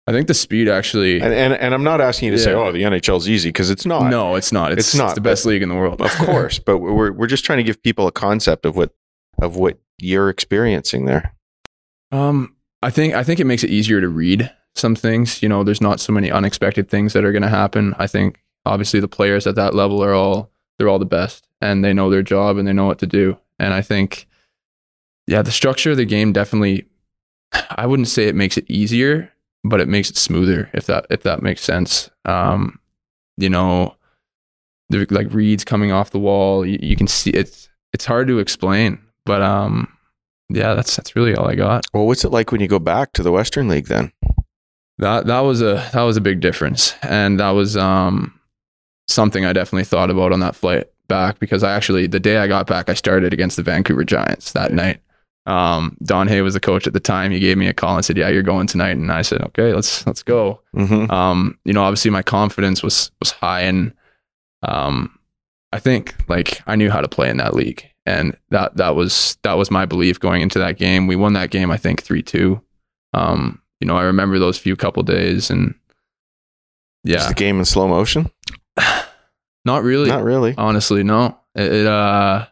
[0.09, 1.21] I think the speed actually.
[1.21, 3.85] and and, and I'm not asking you to say oh the NHL's easy because it's
[3.87, 4.73] not no, it's not.
[4.73, 6.01] It's, It's not, It's the best league in the world.
[6.01, 8.95] of course but we're we're just trying to give people a concept of what
[9.43, 11.33] of what you're experiencing there
[12.13, 15.43] Um, I think I think it makes it easier to read some things.
[15.43, 17.95] You know, there's not so many unexpected things that are going to happen.
[17.99, 21.85] I think obviously the players at that level are all they're all the best and
[21.85, 23.39] they know their job and they know what to do.
[23.59, 24.27] And I think,
[25.27, 26.87] yeah, the structure of the game definitely.
[27.71, 29.33] I wouldn't say it makes it easier,
[29.69, 32.11] but it makes it smoother if that if that makes sense.
[32.25, 32.79] Um,
[33.37, 33.97] you know,
[34.89, 38.39] the like reads coming off the wall, you, you can see it's it's hard to
[38.39, 39.93] explain, but um,
[40.49, 41.87] yeah, that's that's really all I got.
[41.93, 44.13] well what's it like when you go back to the Western League then
[44.99, 48.39] That that was a that was a big difference, and that was um
[49.09, 52.47] something I definitely thought about on that flight back because I actually the day I
[52.49, 55.01] got back I started against the Vancouver Giants that night.
[55.47, 57.31] Um, Don Hay was the coach at the time.
[57.31, 59.73] He gave me a call and said, "Yeah, you're going tonight," and I said, "Okay,
[59.73, 61.11] let's let's go." mm-hmm.
[61.11, 63.93] Um, you know, obviously my confidence was was high, and
[64.63, 65.19] um,
[65.73, 69.39] I think like I knew how to play in that league, and that that was
[69.43, 71.07] that was my belief going into that game.
[71.07, 72.61] We won that game, I think three two.
[73.15, 75.75] Um, you know, I remember those few couple days, and
[77.05, 78.31] is yeah, the game in slow motion
[79.65, 81.39] not really, not really honestly, no.
[81.55, 82.47] It, it uh,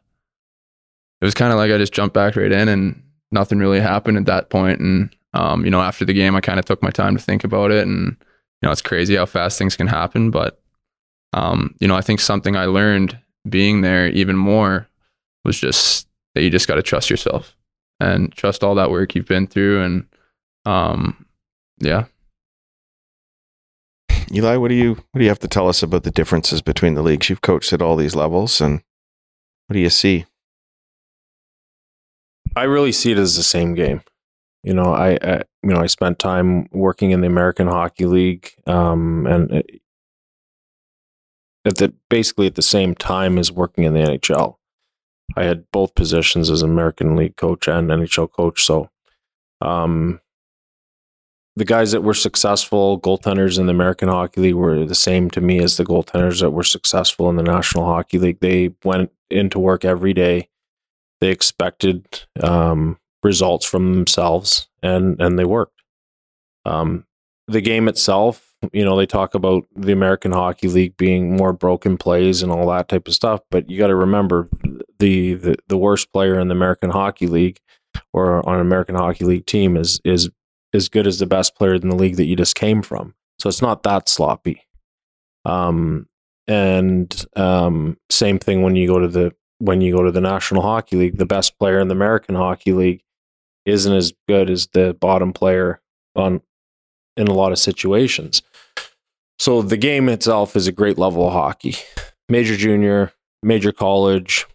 [1.20, 4.16] it was kind of like I just jumped back right in, and nothing really happened
[4.16, 4.80] at that point.
[4.80, 7.44] And um, you know, after the game, I kind of took my time to think
[7.44, 8.16] about it, and
[8.62, 10.30] you know, it's crazy how fast things can happen.
[10.30, 10.60] But
[11.32, 14.88] um, you know, I think something I learned being there even more
[15.44, 17.56] was just that you just got to trust yourself
[18.00, 20.06] and trust all that work you've been through, and
[20.64, 21.26] um,
[21.78, 22.06] yeah.
[24.32, 26.94] Eli, what do you what do you have to tell us about the differences between
[26.94, 27.28] the leagues?
[27.28, 28.82] You've coached at all these levels, and
[29.66, 30.26] what do you see?
[32.56, 34.02] I really see it as the same game.
[34.62, 38.52] You know, I, I you know I spent time working in the American Hockey League,
[38.66, 39.80] um, and it-
[41.66, 44.56] at the basically at the same time as working in the NHL.
[45.34, 48.64] I had both positions as American League coach and NHL coach.
[48.64, 48.90] So,
[49.62, 50.20] um,
[51.56, 55.40] the guys that were successful goaltenders in the American Hockey League were the same to
[55.40, 58.40] me as the goaltenders that were successful in the National Hockey League.
[58.40, 60.48] They went into work every day.
[61.20, 65.82] They expected um, results from themselves, and and they worked.
[66.64, 67.06] Um,
[67.46, 71.96] the game itself you know, they talk about the American Hockey League being more broken
[71.96, 74.48] plays and all that type of stuff, but you got to remember
[74.98, 77.58] the, the the worst player in the American Hockey League
[78.12, 80.30] or on an American Hockey League team is is
[80.72, 83.14] as good as the best player in the league that you just came from.
[83.38, 84.62] So it's not that sloppy.
[85.44, 86.08] Um,
[86.46, 90.62] and um, same thing when you go to the when you go to the National
[90.62, 93.02] Hockey League, the best player in the American Hockey League
[93.64, 95.80] isn't as good as the bottom player
[96.14, 96.40] on
[97.16, 98.42] in a lot of situations.
[99.38, 101.76] So the game itself is a great level of hockey.
[102.28, 104.46] Major junior, major college,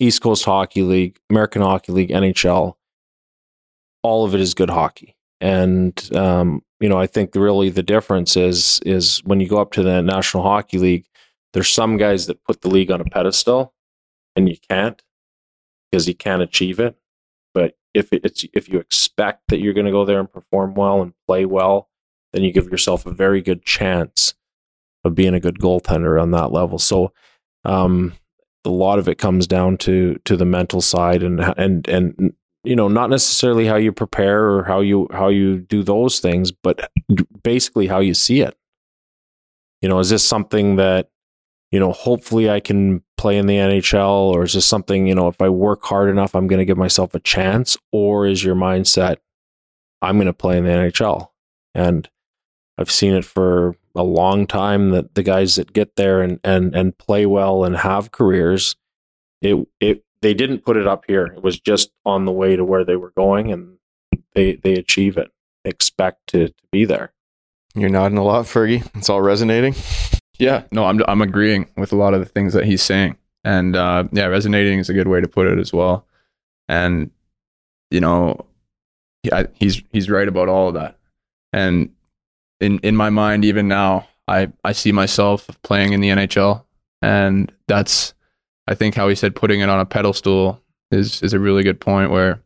[0.00, 2.74] East Coast Hockey League, American Hockey League, NHL.
[4.02, 5.16] All of it is good hockey.
[5.40, 9.72] And um, you know, I think really the difference is is when you go up
[9.72, 11.06] to the National Hockey League,
[11.52, 13.72] there's some guys that put the league on a pedestal
[14.36, 15.02] and you can't
[15.90, 16.96] because you can't achieve it.
[17.54, 21.02] But if it's if you expect that you're going to go there and perform well
[21.02, 21.88] and play well,
[22.32, 24.34] then you give yourself a very good chance
[25.04, 26.78] of being a good goaltender on that level.
[26.78, 27.12] So
[27.64, 28.14] um,
[28.64, 32.32] a lot of it comes down to to the mental side and and and
[32.64, 36.50] you know not necessarily how you prepare or how you how you do those things,
[36.50, 36.90] but
[37.42, 38.56] basically how you see it.
[39.82, 41.10] You know, is this something that
[41.72, 45.26] you know, hopefully I can play in the NHL, or is this something, you know,
[45.28, 47.78] if I work hard enough, I'm going to give myself a chance?
[47.90, 49.16] Or is your mindset,
[50.02, 51.30] I'm going to play in the NHL?
[51.74, 52.08] And
[52.76, 56.74] I've seen it for a long time that the guys that get there and, and,
[56.74, 58.76] and play well and have careers,
[59.40, 61.24] it, it, they didn't put it up here.
[61.24, 63.78] It was just on the way to where they were going and
[64.34, 65.30] they, they achieve it,
[65.64, 67.14] expect to, to be there.
[67.74, 68.86] You're nodding a lot, Fergie.
[68.94, 69.74] It's all resonating.
[70.38, 73.76] Yeah, no, I'm I'm agreeing with a lot of the things that he's saying, and
[73.76, 76.06] uh, yeah, resonating is a good way to put it as well.
[76.68, 77.10] And
[77.90, 78.46] you know,
[79.54, 80.98] he's he's right about all of that.
[81.52, 81.90] And
[82.60, 86.64] in in my mind, even now, I I see myself playing in the NHL,
[87.02, 88.14] and that's
[88.66, 90.60] I think how he said putting it on a pedestal
[90.90, 92.41] is is a really good point where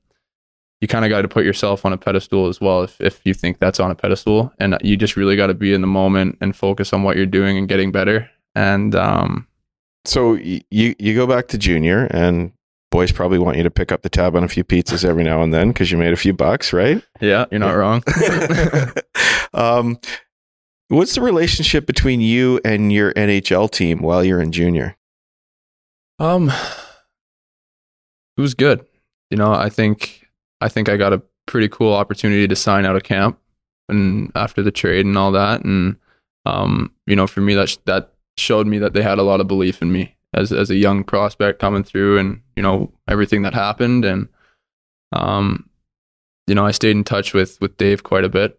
[0.87, 3.35] you kind of got to put yourself on a pedestal as well if, if you
[3.35, 4.53] think that's on a pedestal.
[4.61, 7.27] And you just really got to be in the moment and focus on what you're
[7.27, 8.31] doing and getting better.
[8.55, 9.49] And um,
[10.05, 12.53] so you you go back to junior and
[12.93, 15.43] boys probably want you to pick up the tab on a few pizzas every now
[15.43, 17.03] and then because you made a few bucks right?
[17.21, 18.03] Yeah you're not wrong.
[19.55, 19.99] Um,
[20.89, 24.97] what's the relationship between you and your nhl team while you're in junior?
[26.19, 26.51] Um
[28.37, 28.87] it was good.
[29.31, 30.26] You know i think
[30.61, 33.39] I think I got a pretty cool opportunity to sign out of camp
[33.89, 35.65] and after the trade and all that.
[35.65, 35.97] And,
[36.45, 39.41] um, you know, for me, that, sh- that showed me that they had a lot
[39.41, 43.43] of belief in me as, as a young prospect coming through and, you know, everything
[43.43, 44.05] that happened.
[44.05, 44.29] And,
[45.13, 45.69] um,
[46.47, 48.59] you know, I stayed in touch with, with Dave quite a bit.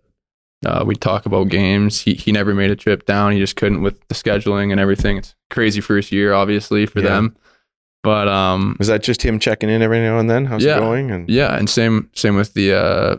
[0.66, 2.02] Uh, we'd talk about games.
[2.02, 3.32] He, he never made a trip down.
[3.32, 5.18] He just couldn't with the scheduling and everything.
[5.18, 7.10] It's crazy first year, obviously, for yeah.
[7.10, 7.38] them.
[8.08, 10.46] But um, was that just him checking in every now and then?
[10.46, 11.12] How's yeah, it going?
[11.12, 13.18] And yeah, and same same with the uh,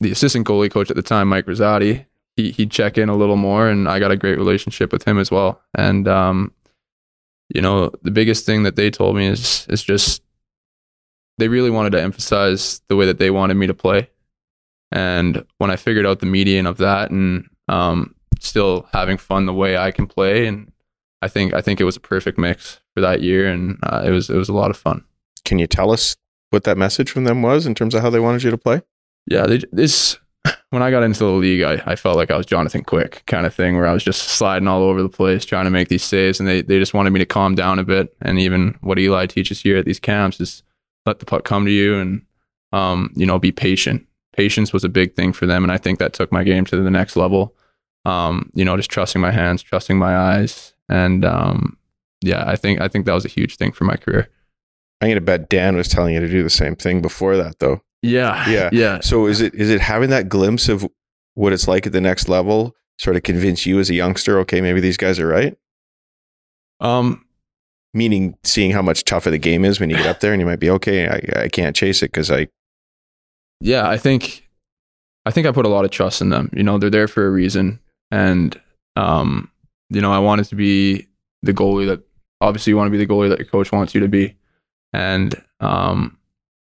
[0.00, 2.04] the assistant goalie coach at the time, Mike Rosati.
[2.34, 5.20] He he'd check in a little more, and I got a great relationship with him
[5.20, 5.62] as well.
[5.78, 6.52] And um,
[7.54, 10.20] you know, the biggest thing that they told me is is just
[11.38, 14.10] they really wanted to emphasize the way that they wanted me to play.
[14.90, 19.54] And when I figured out the median of that, and um, still having fun the
[19.54, 20.72] way I can play, and
[21.22, 24.10] I think I think it was a perfect mix for that year, and uh, it
[24.10, 25.04] was it was a lot of fun.
[25.44, 26.16] Can you tell us
[26.50, 28.82] what that message from them was in terms of how they wanted you to play?
[29.26, 30.18] Yeah, they, this
[30.70, 33.46] when I got into the league, I, I felt like I was Jonathan Quick kind
[33.46, 36.04] of thing, where I was just sliding all over the place trying to make these
[36.04, 38.14] saves, and they they just wanted me to calm down a bit.
[38.20, 40.62] And even what Eli teaches here at these camps is
[41.06, 42.22] let the puck come to you, and
[42.72, 44.06] um, you know, be patient.
[44.34, 46.76] Patience was a big thing for them, and I think that took my game to
[46.76, 47.54] the next level.
[48.04, 51.76] Um, you know, just trusting my hands, trusting my eyes, and um,
[52.22, 54.28] yeah, I think I think that was a huge thing for my career.
[55.00, 57.82] I'm gonna bet Dan was telling you to do the same thing before that, though.
[58.02, 59.00] Yeah, yeah, yeah.
[59.00, 60.88] So is it is it having that glimpse of
[61.34, 64.38] what it's like at the next level sort of convince you as a youngster?
[64.40, 65.56] Okay, maybe these guys are right.
[66.80, 67.24] Um,
[67.94, 70.46] meaning seeing how much tougher the game is when you get up there, and you
[70.46, 71.08] might be okay.
[71.08, 72.48] I I can't chase it because I.
[73.60, 74.50] Yeah, I think,
[75.24, 76.50] I think I put a lot of trust in them.
[76.52, 77.78] You know, they're there for a reason,
[78.10, 78.60] and
[78.96, 79.50] um,
[79.90, 81.06] you know, I wanted to be
[81.42, 82.02] the goalie that
[82.42, 84.36] obviously you want to be the goalie that your coach wants you to be.
[84.92, 86.18] And, um,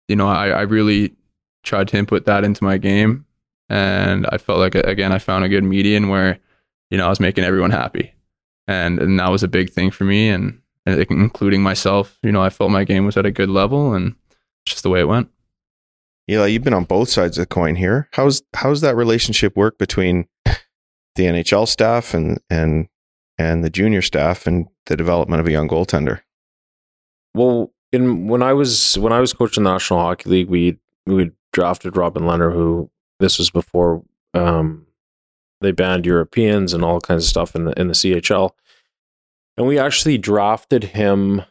[0.07, 1.15] you know, I, I really
[1.63, 3.25] tried to input that into my game.
[3.69, 6.39] And I felt like, again, I found a good median where,
[6.89, 8.13] you know, I was making everyone happy.
[8.67, 10.29] And, and that was a big thing for me.
[10.29, 14.15] And, including myself, you know, I felt my game was at a good level and
[14.63, 15.29] it's just the way it went.
[16.27, 18.07] Yeah, you've been on both sides of the coin here.
[18.13, 22.87] How's how's that relationship work between the NHL staff and and
[23.37, 26.21] and the junior staff and the development of a young goaltender?
[27.33, 31.31] Well, in when I was when I was coaching the National Hockey League, we we
[31.53, 34.87] drafted Robin Lehner, who this was before um,
[35.61, 38.51] they banned Europeans and all kinds of stuff in the in the CHL,
[39.57, 41.43] and we actually drafted him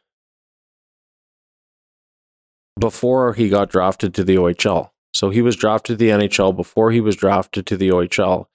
[2.79, 4.91] before he got drafted to the OHL.
[5.15, 8.47] So he was drafted to the NHL before he was drafted to the OHL,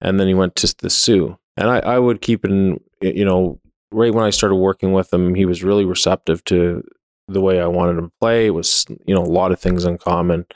[0.00, 1.38] and then he went to the Soo.
[1.56, 3.60] And I, I would keep in, you know,
[3.92, 6.82] right when I started working with him, he was really receptive to
[7.28, 8.46] the way I wanted him to play.
[8.46, 10.46] It was, you know, a lot of things in common.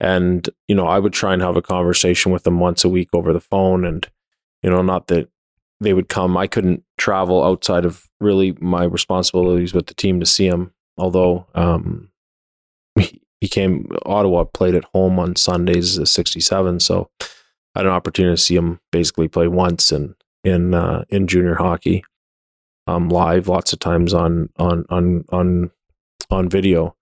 [0.00, 3.10] And, you know, I would try and have a conversation with him once a week
[3.12, 3.84] over the phone.
[3.84, 4.06] And,
[4.62, 5.28] you know, not that
[5.80, 6.36] they would come.
[6.36, 10.72] I couldn't travel outside of really my responsibilities with the team to see him.
[10.98, 12.10] Although um,
[12.98, 16.80] he, he came, Ottawa played at home on Sundays, the 67.
[16.80, 17.10] So
[17.76, 20.14] Had an opportunity to see him basically play once in,
[20.44, 22.04] in, uh, in junior hockey
[22.86, 25.70] um, live lots of times on, on, on, on,
[26.30, 26.96] on video.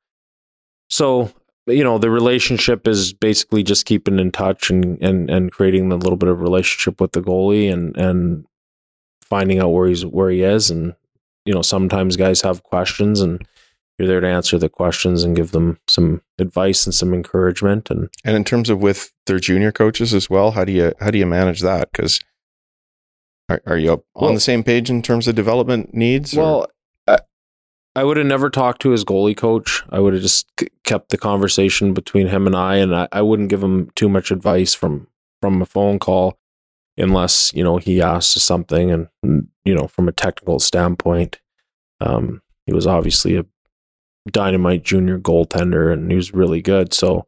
[0.89, 1.31] So
[1.67, 5.97] you know the relationship is basically just keeping in touch and and and creating a
[5.97, 8.45] little bit of relationship with the goalie and and
[9.23, 10.95] finding out where he's where he is and
[11.47, 13.47] you know sometimes guys have questions and
[13.99, 18.09] you're there to answer the questions and give them some advice and some encouragement and
[18.25, 21.19] And in terms of with their junior coaches as well, how do you how do
[21.19, 21.93] you manage that?
[21.93, 22.21] Because
[23.49, 26.35] are, are you up on Well- the same page in terms of development needs?
[26.35, 26.67] well
[27.07, 27.19] I,
[27.95, 30.51] I would have never talked to his goalie coach i would have just
[30.85, 34.31] kept the conversation between him and i and I, I wouldn't give him too much
[34.31, 35.09] advice from
[35.43, 36.39] from a phone call
[36.97, 39.09] unless you know he asked something and
[39.65, 41.41] you know from a technical standpoint
[42.01, 43.45] um he was obviously a
[44.31, 47.27] dynamite junior goaltender and he was really good so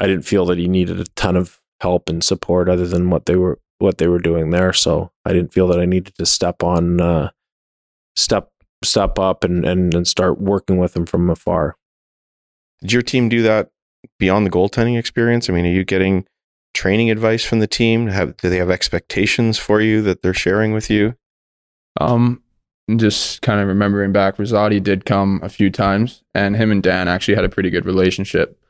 [0.00, 3.26] i didn't feel that he needed a ton of help and support other than what
[3.26, 6.26] they were what they were doing there so i didn't feel that i needed to
[6.26, 7.30] step on uh
[8.16, 8.50] step
[8.82, 11.76] step up and and, and start working with him from afar
[12.80, 13.70] Did your team do that
[14.18, 15.48] beyond the goaltending experience?
[15.48, 16.26] I mean, are you getting
[16.74, 18.08] training advice from the team?
[18.08, 21.14] Have do they have expectations for you that they're sharing with you?
[22.00, 22.42] Um,
[22.94, 27.08] just kind of remembering back, Rosati did come a few times, and him and Dan
[27.08, 28.60] actually had a pretty good relationship.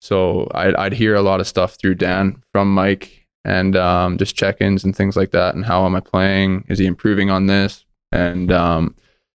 [0.00, 4.36] So I'd, I'd hear a lot of stuff through Dan from Mike, and um, just
[4.36, 5.54] check-ins and things like that.
[5.54, 6.64] And how am I playing?
[6.68, 7.84] Is he improving on this?
[8.12, 8.94] And um,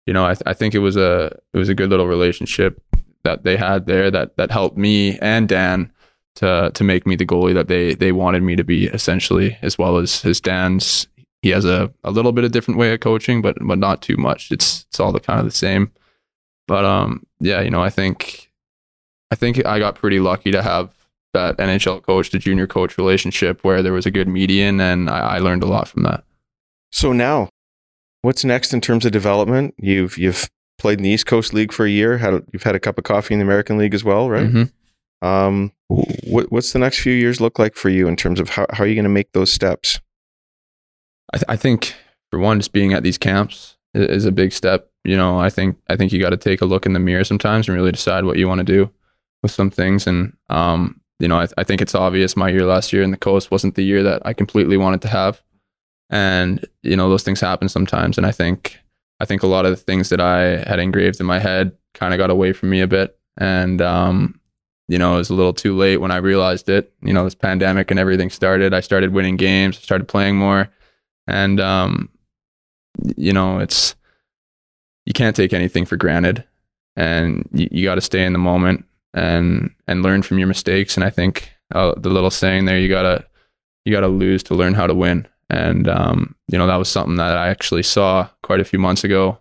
[0.07, 2.83] you know, I, th- I think it was a it was a good little relationship
[3.23, 5.93] that they had there that that helped me and Dan
[6.37, 9.79] to to make me the goalie that they they wanted me to be essentially, as
[9.79, 11.07] well as his Dan's
[11.45, 14.17] he has a, a little bit of different way of coaching, but but not too
[14.17, 14.51] much.
[14.51, 15.93] It's it's all the kind of the same.
[16.67, 18.51] But um yeah, you know, I think
[19.31, 20.91] I think I got pretty lucky to have
[21.35, 25.37] that NHL coach to junior coach relationship where there was a good median and I,
[25.37, 26.25] I learned a lot from that.
[26.93, 27.51] So now,
[28.23, 29.75] what's next in terms of development?
[29.77, 32.17] You've you've played in the East Coast League for a year.
[32.19, 34.49] Had a, you've had a cup of coffee in the American League as well, right?
[34.49, 34.73] Mhm.
[35.21, 38.65] Um, what what's the next few years look like for you in terms of how
[38.71, 40.01] how are you going to make those steps?
[41.35, 41.95] I, th- I think
[42.31, 44.89] for one, just being at these camps i- is a big step.
[45.05, 47.25] You know, I think I think you got to take a look in the mirror
[47.25, 48.91] sometimes and really decide what you want to do
[49.43, 50.07] with some things.
[50.07, 53.11] And um, you know, I, th- I think it's obvious my year last year in
[53.11, 55.43] the coast wasn't the year that I completely wanted to have.
[56.09, 58.17] And you know, those things happen sometimes.
[58.17, 58.79] And I think
[59.21, 62.15] I think a lot of the things that I had engraved in my head kind
[62.15, 63.19] of got away from me a bit.
[63.39, 64.41] And um,
[64.87, 66.93] you know, it was a little too late when I realized it.
[67.03, 68.73] You know, this pandemic and everything started.
[68.73, 70.71] I started winning games, I started playing more
[71.27, 72.09] and um
[73.17, 73.95] you know it's
[75.07, 76.45] you can't take anything for granted.
[76.97, 80.97] And you, you got to stay in the moment and and learn from your mistakes.
[80.97, 83.25] And i think uh, the little saying there you gotta
[83.85, 85.27] you gotta lose to learn how to win.
[85.51, 89.05] And um you know that was something that i actually saw quite a few months
[89.05, 89.39] ago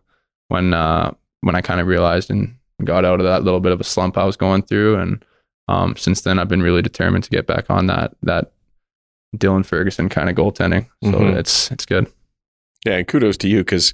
[0.50, 1.12] when uh
[1.42, 4.18] when i kind of realized and got out of that little bit of a slump
[4.18, 4.98] i was going through.
[4.98, 5.26] And
[5.68, 8.53] um since then i've been really determined to get back on that that
[9.36, 10.88] Dylan Ferguson kind of goaltending.
[11.04, 11.36] So Mhm.
[11.38, 12.08] it's it's good.
[12.86, 13.94] Yeah, and kudos to you because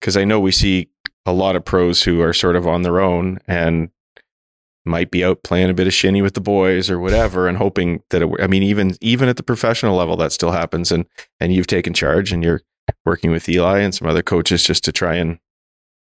[0.00, 0.88] because I know we see
[1.26, 3.90] a lot of pros who are sort of on their own and
[4.84, 8.02] might be out playing a bit of shinny with the boys or whatever, and hoping
[8.10, 8.28] that it.
[8.40, 10.90] I mean, even even at the professional level, that still happens.
[10.90, 11.06] And
[11.38, 12.62] and you've taken charge and you're
[13.04, 15.38] working with Eli and some other coaches just to try and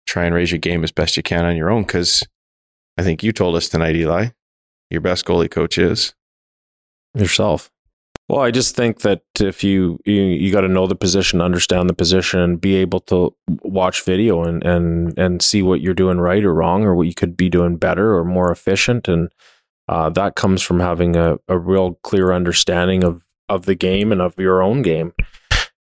[0.07, 1.83] try and raise your game as best you can on your own.
[1.83, 2.23] Because
[2.99, 4.29] I think you told us tonight, Eli,
[4.91, 6.15] your best goalie coach is.
[7.17, 7.71] yourself.
[8.29, 11.91] Well, I just think that if you you, you got to know the position, understand
[11.91, 16.45] the position, be able to watch video and and and see what you're doing right
[16.45, 19.29] or wrong, or what you could be doing better or more efficient, and
[19.89, 24.23] uh, that comes from having a, a real clear understanding of of the game and
[24.23, 25.13] of your own game.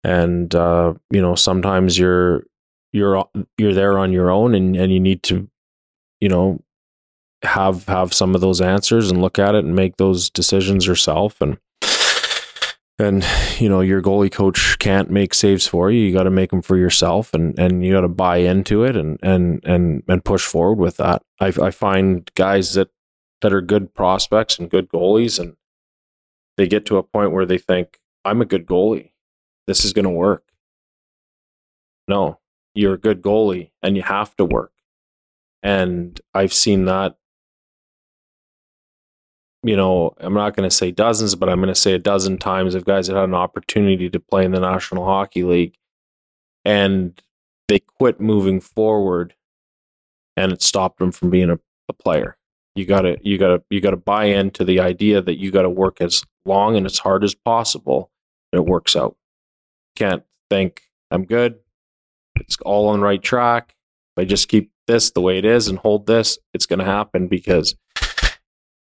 [0.04, 2.44] and uh, you know sometimes you're
[2.92, 3.28] you're
[3.58, 5.48] you're there on your own and and you need to
[6.20, 6.62] you know
[7.42, 11.40] have have some of those answers and look at it and make those decisions yourself
[11.40, 11.58] and
[12.98, 13.24] and
[13.58, 16.00] you know your goalie coach can't make saves for you.
[16.00, 18.96] You got to make them for yourself and and you got to buy into it
[18.96, 21.22] and and and and push forward with that.
[21.40, 22.88] I, I find guys that
[23.42, 25.56] that are good prospects and good goalies and
[26.56, 29.12] they get to a point where they think i'm a good goalie.
[29.66, 30.44] This is going to work.
[32.08, 32.38] No.
[32.74, 34.72] You're a good goalie and you have to work.
[35.62, 37.16] And i've seen that
[39.66, 42.38] you know, I'm not going to say dozens, but I'm going to say a dozen
[42.38, 45.76] times of guys that had an opportunity to play in the National Hockey League
[46.64, 47.20] and
[47.66, 49.34] they quit moving forward
[50.36, 51.58] and it stopped them from being a,
[51.88, 52.36] a player.
[52.76, 56.22] You gotta, you gotta, you gotta buy into the idea that you gotta work as
[56.44, 58.12] long and as hard as possible
[58.52, 59.16] and it works out.
[59.96, 61.56] Can't think I'm good.
[62.36, 63.74] It's all on right track.
[64.16, 66.84] If I just keep this the way it is and hold this, it's going to
[66.84, 67.74] happen because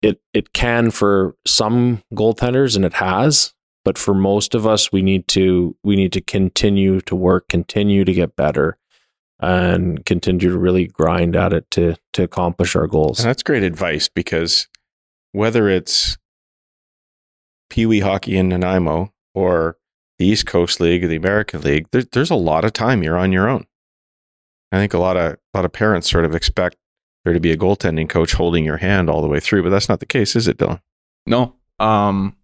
[0.03, 5.03] it it can for some goaltenders and it has but for most of us we
[5.03, 8.79] need to we need to continue to work continue to get better
[9.41, 13.21] and continue to really grind at it to to accomplish our goals.
[13.21, 14.69] And that's great advice because
[15.33, 16.17] whether it's
[17.71, 19.77] pee wee hockey in nanaimo or
[20.19, 23.19] the east coast league or the american league there, there's a lot of time you're
[23.19, 23.65] on your own.
[24.73, 26.77] I think a lot of a lot of parents sort of expect
[27.29, 29.89] there to be a goaltending coach holding your hand all the way through, but that's
[29.89, 30.81] not the case, is it, Dylan?
[31.27, 31.55] No.
[31.79, 32.35] Um,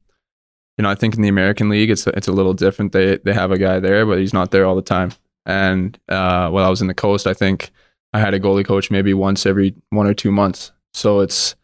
[0.76, 2.92] you know, I think in the American League, it's it's a little different.
[2.92, 5.12] They they have a guy there, but he's not there all the time.
[5.46, 7.70] And uh, while I was in the coast, I think
[8.12, 10.72] I had a goalie coach maybe once every one or two months.
[10.92, 11.54] So it's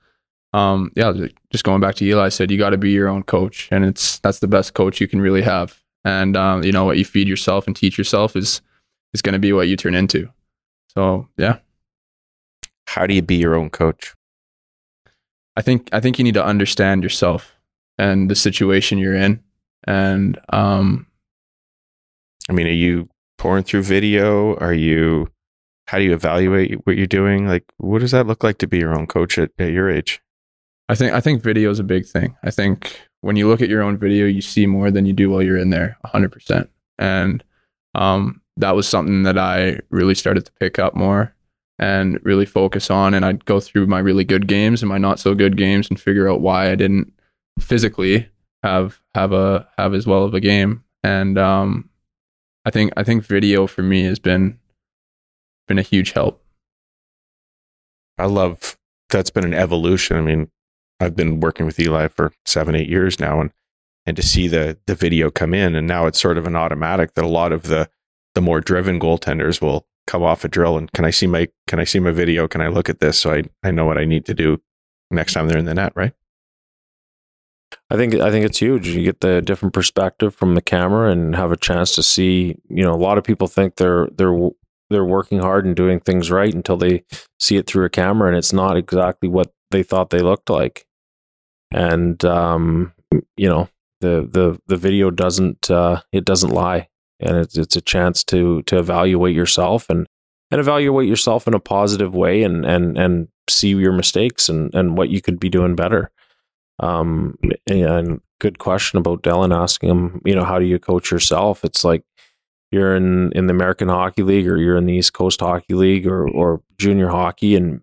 [0.53, 1.13] um, yeah,
[1.51, 4.19] just going back to Eli said, you got to be your own coach, and it's
[4.21, 5.81] that's the best coach you can really have.
[6.05, 8.63] And um, you know what you feed yourself and teach yourself is
[9.13, 10.31] is going to be what you turn into.
[10.95, 11.59] So yeah
[12.91, 14.17] how do you be your own coach?
[15.57, 17.57] I think I think you need to understand yourself
[17.99, 19.41] and the situation you're in.
[19.85, 21.07] And um
[22.49, 24.57] I mean, are you pouring through video?
[24.57, 25.29] Are you
[25.87, 27.47] how do you evaluate what you're doing?
[27.47, 30.21] Like what does that look like to be your own coach at, at your age?
[30.89, 32.37] I think I think video is a big thing.
[32.43, 35.31] I think when you look at your own video, you see more than you do
[35.31, 36.67] while you're in there, 100%.
[36.99, 37.45] And
[37.95, 41.35] um, that was something that I really started to pick up more
[41.81, 43.15] and really focus on.
[43.15, 45.99] And I'd go through my really good games and my not so good games and
[45.99, 47.13] figure out why I didn't
[47.59, 48.29] physically
[48.63, 50.85] have have a have as well of a game.
[51.03, 51.89] And um,
[52.65, 54.59] I think I think video for me has been
[55.67, 56.45] been a huge help.
[58.19, 58.77] I love
[59.09, 60.19] that's been an evolution.
[60.19, 60.51] I mean,
[61.01, 63.51] I've been working with Eli for seven, eight years now, and
[64.05, 67.15] and to see the the video come in, and now it's sort of an automatic
[67.15, 67.89] that a lot of the
[68.35, 71.79] the more driven goaltenders will come off a drill and can I see my can
[71.79, 72.49] I see my video?
[72.49, 74.61] Can I look at this so I, I know what I need to do
[75.11, 76.13] next time they're in the net, right?
[77.91, 78.89] I think I think it's huge.
[78.89, 82.57] You get the different perspective from the camera and have a chance to see.
[82.69, 84.51] You know, a lot of people think they're they're
[84.91, 87.05] they're working hard and doing things right until they
[87.39, 90.85] see it through a camera, and it's not exactly what they thought they looked like.
[91.73, 92.93] And um,
[93.37, 93.69] you know,
[94.01, 96.89] the the the video doesn't uh, it doesn't lie
[97.21, 100.07] and it's it's a chance to to evaluate yourself and
[100.51, 104.97] and evaluate yourself in a positive way and and and see your mistakes and and
[104.97, 106.11] what you could be doing better.
[106.81, 107.37] Um,
[107.67, 111.65] and good question about Dylan asking him, you know, how do you coach yourself?
[111.65, 112.03] It's like
[112.71, 116.07] you're in in the American Hockey League or you're in the East Coast Hockey League
[116.07, 117.83] or or junior hockey and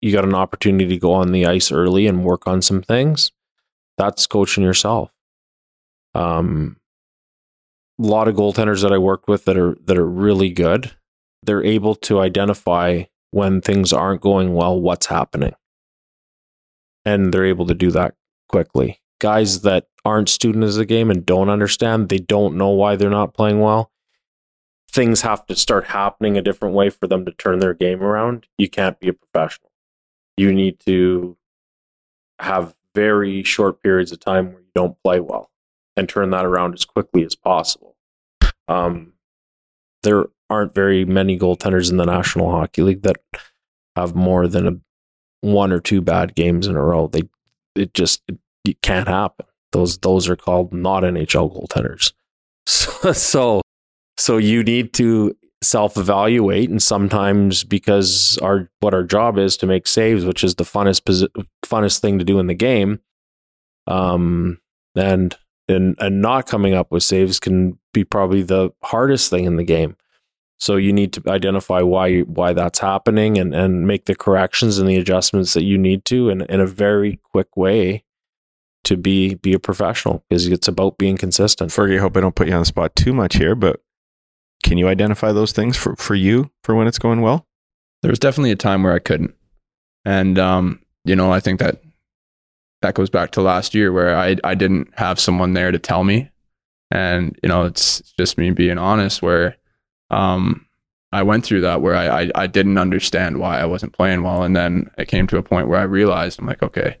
[0.00, 3.32] you got an opportunity to go on the ice early and work on some things.
[3.98, 5.10] That's coaching yourself.
[6.14, 6.79] Um,
[8.06, 10.92] lot of goaltenders that I work with that are that are really good.
[11.42, 15.54] They're able to identify when things aren't going well, what's happening.
[17.04, 18.14] And they're able to do that
[18.48, 19.00] quickly.
[19.20, 23.10] Guys that aren't students of the game and don't understand, they don't know why they're
[23.10, 23.90] not playing well.
[24.90, 28.46] Things have to start happening a different way for them to turn their game around.
[28.58, 29.70] You can't be a professional.
[30.36, 31.36] You need to
[32.40, 35.49] have very short periods of time where you don't play well
[36.00, 37.94] and turn that around as quickly as possible.
[38.66, 39.12] Um,
[40.02, 43.18] there aren't very many goaltenders in the National Hockey League that
[43.96, 44.72] have more than a
[45.42, 47.06] one or two bad games in a row.
[47.06, 47.22] They
[47.76, 49.46] it just it, it can't happen.
[49.72, 52.12] Those those are called not NHL goaltenders.
[52.66, 53.62] So, so
[54.18, 59.66] so you need to self evaluate and sometimes because our what our job is to
[59.66, 61.26] make saves, which is the funnest
[61.64, 63.00] funnest thing to do in the game.
[63.86, 64.60] Um
[64.94, 65.36] and
[65.70, 69.64] and and not coming up with saves can be probably the hardest thing in the
[69.64, 69.96] game.
[70.58, 74.88] So you need to identify why why that's happening and and make the corrections and
[74.88, 78.04] the adjustments that you need to in, in a very quick way
[78.84, 81.70] to be be a professional because it's about being consistent.
[81.70, 83.80] Fergie, I hope I don't put you on the spot too much here, but
[84.62, 87.46] can you identify those things for, for you for when it's going well?
[88.02, 89.34] There was definitely a time where I couldn't.
[90.04, 91.82] And um, you know, I think that
[92.82, 96.04] that goes back to last year where I I didn't have someone there to tell
[96.04, 96.30] me.
[96.90, 99.56] And, you know, it's just me being honest where
[100.10, 100.66] um
[101.12, 104.42] I went through that where I, I I didn't understand why I wasn't playing well.
[104.42, 106.96] And then it came to a point where I realized I'm like, okay,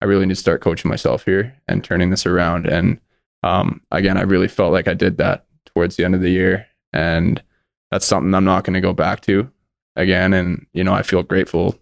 [0.00, 2.66] I really need to start coaching myself here and turning this around.
[2.66, 3.00] And
[3.42, 6.66] um, again, I really felt like I did that towards the end of the year.
[6.92, 7.42] And
[7.90, 9.50] that's something I'm not going to go back to
[9.96, 10.32] again.
[10.32, 11.78] And, you know, I feel grateful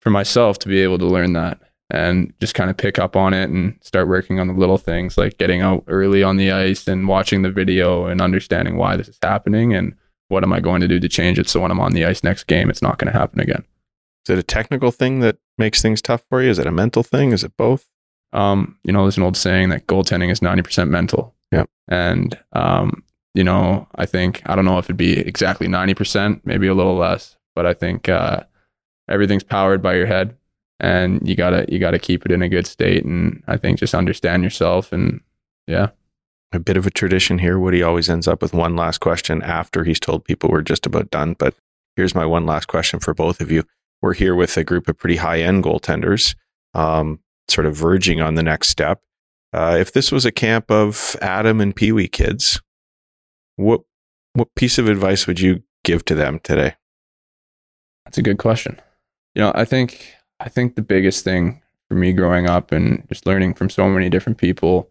[0.00, 1.60] for myself to be able to learn that
[1.90, 5.18] and just kind of pick up on it and start working on the little things
[5.18, 9.08] like getting out early on the ice and watching the video and understanding why this
[9.08, 9.94] is happening and
[10.28, 12.22] what am I going to do to change it so when I'm on the ice
[12.22, 13.64] next game, it's not going to happen again.
[14.24, 16.50] Is it a technical thing that makes things tough for you?
[16.50, 17.32] Is it a mental thing?
[17.32, 17.86] Is it both?
[18.32, 21.34] Um, you know, there's an old saying that goaltending is 90% mental.
[21.50, 21.64] Yeah.
[21.88, 23.02] And, um,
[23.34, 26.96] you know, I think, I don't know if it'd be exactly 90%, maybe a little
[26.96, 28.44] less, but I think, uh,
[29.08, 30.36] everything's powered by your head
[30.80, 33.04] and you gotta, you gotta keep it in a good state.
[33.04, 35.20] And I think just understand yourself and
[35.66, 35.90] yeah.
[36.52, 37.60] A bit of a tradition here.
[37.60, 41.10] Woody always ends up with one last question after he's told people we're just about
[41.10, 41.36] done.
[41.38, 41.54] But
[41.94, 43.62] here's my one last question for both of you
[44.02, 46.34] we're here with a group of pretty high end goaltenders,
[46.74, 49.00] um, sort of verging on the next step.
[49.52, 52.60] Uh, if this was a camp of Atom and Pee Wee kids,
[53.56, 53.82] what
[54.32, 56.74] what piece of advice would you give to them today?
[58.04, 58.80] That's a good question.
[59.34, 63.26] You know, I think I think the biggest thing for me growing up and just
[63.26, 64.88] learning from so many different people,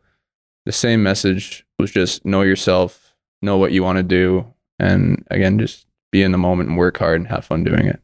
[0.65, 4.45] the same message was just know yourself, know what you want to do,
[4.77, 8.01] and again, just be in the moment and work hard and have fun doing it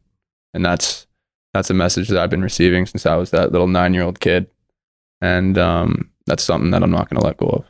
[0.56, 1.06] and that's
[1.52, 4.20] that's a message that I've been receiving since I was that little nine year old
[4.20, 4.46] kid,
[5.20, 7.64] and um, that's something that I'm not going to let go of.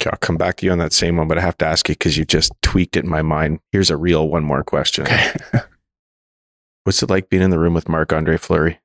[0.00, 1.88] Okay, I'll come back to you on that same one, but I have to ask
[1.88, 3.60] you because you just tweaked it in my mind.
[3.72, 5.04] Here's a real one more question.
[5.04, 5.34] Okay.
[6.84, 8.80] What's it like being in the room with Marc Andre Fleury?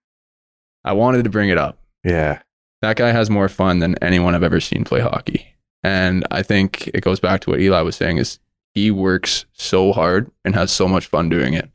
[0.83, 1.77] I wanted to bring it up.
[2.03, 2.41] Yeah.
[2.81, 5.47] That guy has more fun than anyone I've ever seen play hockey.
[5.83, 8.39] And I think it goes back to what Eli was saying is
[8.73, 11.69] he works so hard and has so much fun doing it.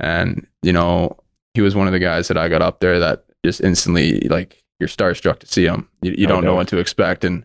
[0.00, 1.18] And, you know,
[1.54, 4.62] he was one of the guys that I got up there that just instantly, like,
[4.80, 5.88] you're starstruck to see him.
[6.00, 7.24] You, you don't know what to expect.
[7.24, 7.44] And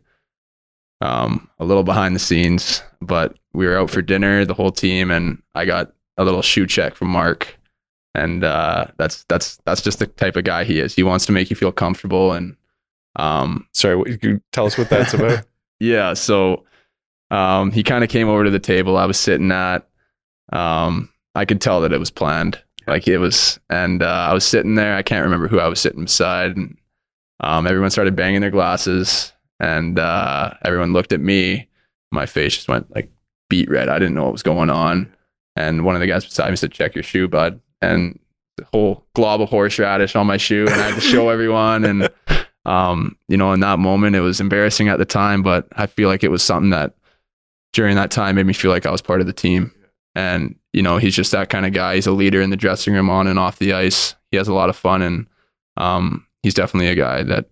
[1.02, 5.12] um, a little behind the scenes, but we were out for dinner, the whole team,
[5.12, 7.57] and I got a little shoe check from Marc.
[8.18, 10.96] And uh, that's that's that's just the type of guy he is.
[10.96, 12.34] He wants to make you feel comfortable.
[12.34, 12.58] And
[13.16, 15.46] um, sorry, you tell us what that's about?
[15.80, 16.66] yeah, so
[17.30, 19.88] um, he kind of came over to the table I was sitting at.
[20.52, 22.62] Um, I could tell that it was planned.
[22.88, 24.96] Like it was, and uh, I was sitting there.
[24.96, 26.76] I can't remember who I was sitting beside, and
[27.42, 31.68] um, everyone started banging their glasses, and uh, everyone looked at me.
[32.12, 33.12] My face just went like
[33.48, 33.90] beat red.
[33.90, 35.14] I didn't know what was going on,
[35.56, 38.20] and one of the guys beside me said, "Check your shoe, bud." And
[38.58, 41.86] the whole glob of horseradish on my shoe, and I had to show everyone.
[41.86, 42.10] And
[42.66, 46.10] um, you know, in that moment, it was embarrassing at the time, but I feel
[46.10, 46.96] like it was something that
[47.74, 49.72] during that time made me feel like I was part of the team.
[50.16, 51.96] And you know, he's just that kind of guy.
[51.96, 54.16] He's a leader in the dressing room, on and off the ice.
[54.32, 55.28] He has a lot of fun, and
[55.78, 57.46] um, he's definitely a guy that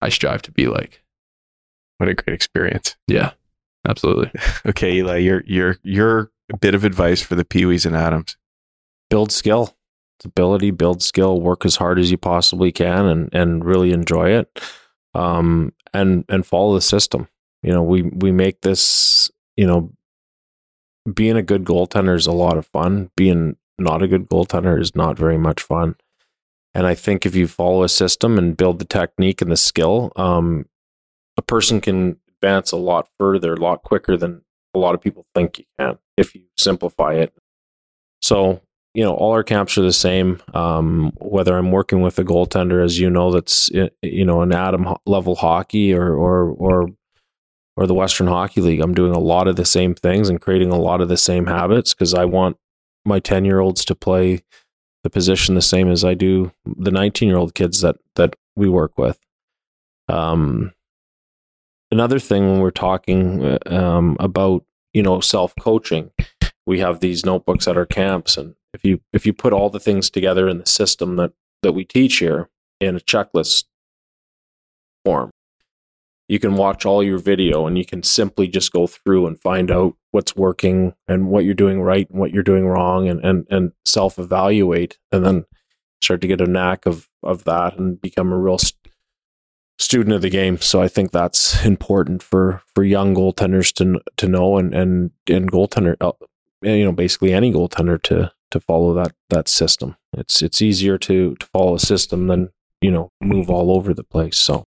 [0.00, 1.02] I strive to be like.
[1.98, 2.96] What a great experience!
[3.06, 3.32] Yeah,
[3.86, 4.32] absolutely.
[4.66, 6.30] okay, Eli, your your your
[6.60, 8.36] bit of advice for the Peewees and Atoms:
[9.14, 9.76] build skill,
[10.18, 14.30] it's ability, build skill, work as hard as you possibly can, and and really enjoy
[14.30, 14.60] it,
[15.14, 17.28] um, and and follow the system.
[17.62, 19.92] You know, we we make this you know
[21.14, 23.12] being a good goaltender is a lot of fun.
[23.16, 25.94] Being not a good goaltender is not very much fun.
[26.74, 30.10] And I think if you follow a system and build the technique and the skill,
[30.16, 30.66] um,
[31.36, 34.42] a person can advance a lot further, a lot quicker than
[34.74, 37.32] a lot of people think you can if you simplify it.
[38.20, 38.60] So,
[38.94, 40.40] you know, all our camps are the same.
[40.54, 43.70] Um, whether I'm working with a goaltender, as you know, that's
[44.02, 46.88] you know an Atom level hockey, or or or
[47.76, 48.80] or the Western Hockey League.
[48.80, 51.46] I'm doing a lot of the same things and creating a lot of the same
[51.46, 52.56] habits because I want
[53.04, 54.42] my 10 year olds to play
[55.02, 58.68] the position the same as I do the 19 year old kids that, that we
[58.68, 59.18] work with.
[60.08, 60.72] Um,
[61.90, 66.10] another thing when we're talking um, about, you know, self coaching,
[66.66, 68.36] we have these notebooks at our camps.
[68.36, 71.32] And if you, if you put all the things together in the system that,
[71.62, 73.64] that we teach here in a checklist
[75.04, 75.30] form,
[76.28, 79.70] you can watch all your video and you can simply just go through and find
[79.70, 83.46] out what's working and what you're doing right and what you're doing wrong and and,
[83.50, 85.44] and self evaluate and then
[86.02, 88.78] start to get a knack of of that and become a real st-
[89.78, 90.58] student of the game.
[90.60, 95.50] So I think that's important for for young goaltenders to to know and and and
[95.50, 96.12] goaltender uh,
[96.62, 99.96] you know basically any goaltender to to follow that that system.
[100.16, 102.50] It's it's easier to to follow a system than
[102.80, 104.38] you know move all over the place.
[104.38, 104.64] So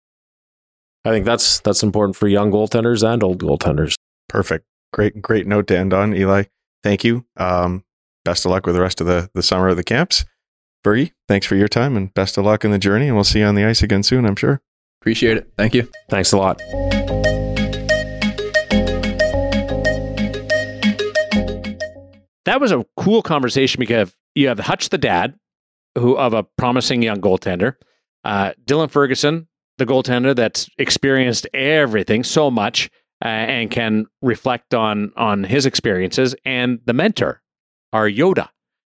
[1.05, 3.95] I think that's that's important for young goaltenders and old goaltenders.
[4.29, 4.65] Perfect.
[4.93, 6.43] Great, great note to end on, Eli.
[6.83, 7.25] Thank you.
[7.37, 7.83] Um,
[8.25, 10.25] best of luck with the rest of the, the summer of the camps.
[10.85, 13.07] Fergie, thanks for your time and best of luck in the journey.
[13.07, 14.61] And we'll see you on the ice again soon, I'm sure.
[15.01, 15.51] Appreciate it.
[15.57, 15.89] Thank you.
[16.09, 16.61] Thanks a lot.
[22.47, 25.35] That was a cool conversation because you have Hutch the dad,
[25.97, 27.75] who of a promising young goaltender,
[28.23, 32.89] uh, Dylan Ferguson, the goaltender that's experienced everything so much
[33.21, 37.41] uh, and can reflect on on his experiences, and the mentor,
[37.91, 38.47] our Yoda,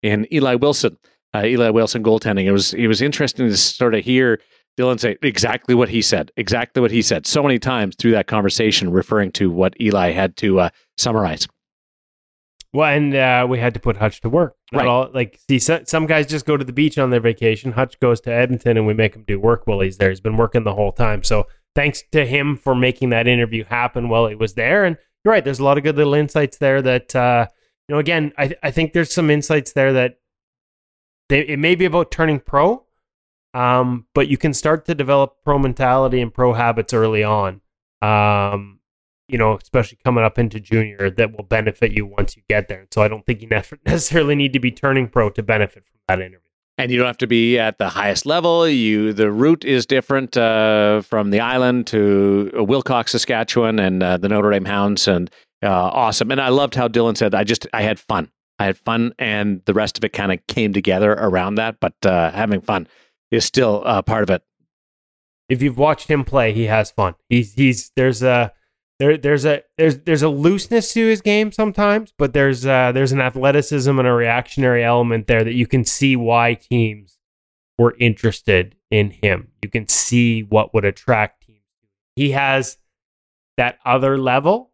[0.02, 0.98] in Eli Wilson,
[1.34, 2.45] uh, Eli Wilson goaltending.
[2.45, 4.40] It was it was interesting to sort of hear
[4.80, 8.28] Dylan say exactly what he said, exactly what he said, so many times through that
[8.28, 11.49] conversation, referring to what Eli had to uh, summarize.
[12.73, 14.56] Well, and uh, we had to put Hutch to work.
[14.72, 14.88] Not Right.
[14.88, 17.73] all like see so, some guys just go to the beach on their vacation.
[17.73, 20.10] Hutch goes to Edmonton, and we make him do work while he's there.
[20.10, 21.23] He's been working the whole time.
[21.23, 24.85] So thanks to him for making that interview happen while he was there.
[24.85, 25.43] And you're right.
[25.43, 26.81] There's a lot of good little insights there.
[26.81, 27.48] That uh,
[27.89, 30.15] you know, again, I I think there's some insights there that
[31.30, 32.85] they, it may be about turning pro,
[33.53, 37.61] um, but you can start to develop pro mentality and pro habits early on.
[38.02, 38.80] Um,
[39.32, 42.88] you know, especially coming up into junior, that will benefit you once you get there.
[42.91, 43.48] So I don't think you
[43.86, 46.40] necessarily need to be turning pro to benefit from that interview.
[46.78, 48.68] and you don't have to be at the highest level.
[48.68, 54.30] You the route is different uh, from the island to Wilcox, Saskatchewan, and uh, the
[54.30, 55.30] Notre Dame Hounds, and
[55.64, 56.32] uh, awesome.
[56.32, 58.32] And I loved how Dylan said, "I just I had fun.
[58.60, 61.80] I had fun, and the rest of it kind of came together around that.
[61.80, 62.88] But uh, having fun
[63.32, 64.44] is still uh, part of it.
[65.49, 67.16] If you've watched him play, he has fun.
[67.30, 68.53] He's he's there's a
[69.02, 73.11] there there's a there's there's a looseness to his game sometimes, but there's uh there's
[73.11, 77.18] an athleticism and a reactionary element there that you can see why teams
[77.80, 79.48] were interested in him.
[79.64, 81.64] You can see what would attract teams.
[82.15, 82.78] He has
[83.57, 84.69] that other level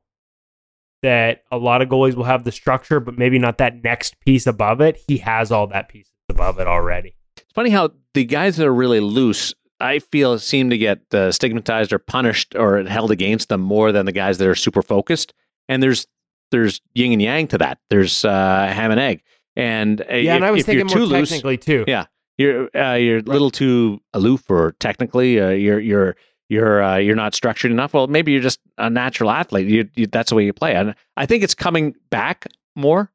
[1.03, 4.45] that a lot of goalies will have the structure, but maybe not that next piece
[4.45, 4.97] above it.
[5.07, 7.15] He has all that pieces above it already.
[7.37, 11.31] It's funny how the guys that are really loose, I feel, seem to get uh,
[11.31, 15.33] stigmatized or punished or held against them more than the guys that are super focused.
[15.69, 16.07] And there's
[16.51, 17.79] there's yin and yang to that.
[17.89, 19.21] There's uh, ham and egg.
[19.55, 21.83] And uh, Yeah, if, and I was thinking you're more too loose, technically too.
[21.87, 22.05] Yeah.
[22.37, 26.15] you're uh, you're a little too aloof or technically uh, you're you're
[26.49, 27.93] you're uh, you're not structured enough.
[27.93, 29.67] Well, maybe you're just a natural athlete.
[29.67, 30.75] You, you, that's the way you play.
[30.75, 33.11] And I think it's coming back more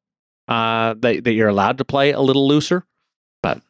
[0.47, 2.85] uh, that that you're allowed to play a little looser.
[3.41, 3.61] But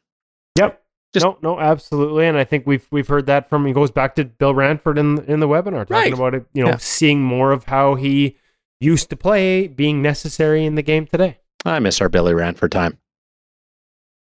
[0.57, 0.82] yep.
[1.13, 3.65] Just- no, no, absolutely, and I think we've we've heard that from.
[3.65, 6.13] He goes back to Bill Ranford in in the webinar talking Right.
[6.13, 6.45] about it.
[6.53, 6.77] You know, Yeah.
[6.77, 8.35] seeing more of how he
[8.79, 11.37] used to play being necessary in the game today.
[11.65, 12.97] I miss our Billy Ranford time.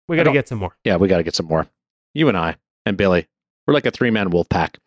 [0.07, 0.75] We got to get some more.
[0.83, 1.67] Yeah, we got to get some more.
[2.13, 2.55] You and I
[2.85, 3.27] and Billy.
[3.65, 4.77] We're like a three man wolf pack.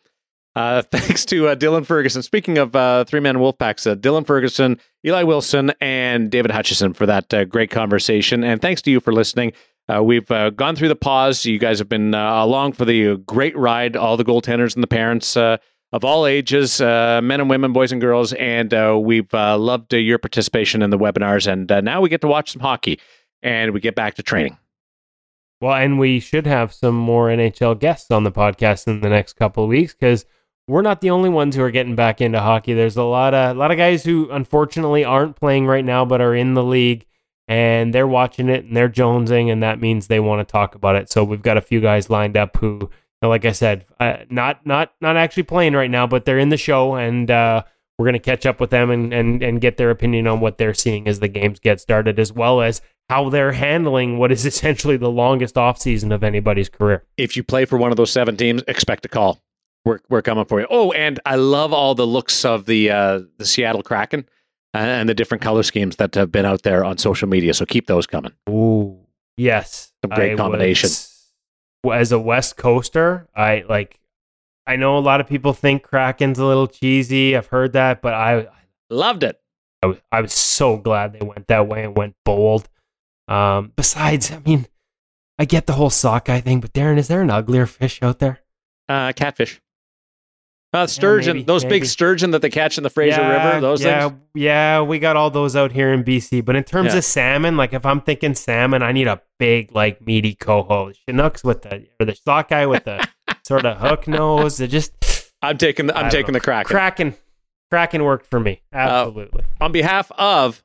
[0.56, 2.22] Uh, thanks to uh, Dylan Ferguson.
[2.22, 6.92] Speaking of uh, three man wolf packs, uh, Dylan Ferguson, Eli Wilson, and David Hutchison
[6.92, 8.44] for that uh, great conversation.
[8.44, 9.52] And thanks to you for listening.
[9.93, 11.44] Uh, we've uh, gone through the pause.
[11.44, 14.89] You guys have been uh, along for the great ride, all the goaltenders and the
[14.89, 15.59] parents uh,
[15.93, 18.32] of all ages, uh, men and women, boys and girls.
[18.35, 21.47] And uh, we've loved your participation in the webinars.
[21.47, 22.98] And now we get to watch some hockey
[23.43, 24.56] and we get back to training.
[25.61, 29.35] Well, and we should have some more NHL guests on the podcast in the next
[29.35, 30.24] couple of weeks because
[30.66, 32.73] we're not the only ones who are getting back into hockey.
[32.74, 36.20] There's a lot of a lot of guys who unfortunately aren't playing right now, but
[36.20, 37.06] are in the league
[37.48, 40.96] and they're watching it and they're jonesing, and that means they want to talk about
[40.96, 41.10] it.
[41.10, 42.90] So we've got a few guys lined up who,
[43.22, 46.56] like I said, uh, not not not actually playing right now, but they're in the
[46.56, 47.64] show, and uh,
[47.98, 50.74] we're gonna catch up with them and and and get their opinion on what they're
[50.74, 52.80] seeing as the games get started, as well as
[53.10, 57.04] how they're handling what is essentially the longest offseason of anybody's career.
[57.16, 59.40] if you play for one of those seven teams, expect a call.
[59.84, 60.66] We're we're coming for you.
[60.70, 64.26] Oh, and I love all the looks of the uh, the Seattle Kraken
[64.74, 67.55] and the different color schemes that have been out there on social media.
[67.55, 68.32] So keep those coming.
[68.48, 68.98] Ooh,
[69.36, 70.88] yes, Some great I combination.
[70.88, 71.10] was-
[71.92, 74.01] as a West Coaster, I like.
[74.66, 77.36] I know a lot of people think Kraken's a little cheesy.
[77.36, 78.48] I've heard that, but I
[78.90, 79.40] Loved it.
[79.82, 82.68] I was, I was so glad they went that way and went bold.
[83.28, 84.66] Um, besides, I mean,
[85.38, 88.40] I get the whole sockeye thing, but Darren, is there an uglier fish out there?
[88.88, 89.60] Uh, catfish.
[90.74, 91.76] Uh, sturgeon, maybe, those maybe.
[91.80, 94.20] big sturgeon that they catch in the Fraser yeah, River, those yeah, things.
[94.34, 96.44] Yeah, we got all those out here in BC.
[96.44, 96.98] But in terms Yeah.
[96.98, 100.90] of salmon, like if I'm thinking salmon, I need a big, like meaty coho.
[101.09, 103.06] Chinooks with the or the sockeye with the
[103.46, 104.60] sort of hook nose.
[104.60, 104.92] It just
[105.40, 106.38] I'm taking the, I'm taking know.
[106.38, 106.68] the Kraken.
[106.68, 107.14] Kraken.
[107.70, 108.60] Kraken worked for me.
[108.72, 109.44] Absolutely.
[109.60, 110.62] On behalf of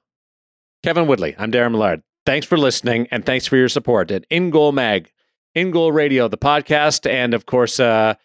[0.83, 2.01] Kevin Woodley, I'm Darren Millard.
[2.25, 5.11] Thanks for listening and thanks for your support at In Goal Mag,
[5.55, 8.15] In Goal Radio, the podcast, and of course, uh,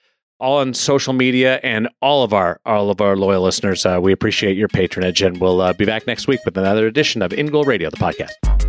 [0.45, 3.87] all on social media and all of our all of our loyal listeners.
[3.87, 7.23] Uh, we appreciate your patronage, and we'll uh, be back next week with another edition
[7.23, 8.64] of In Goal Radio, the podcast.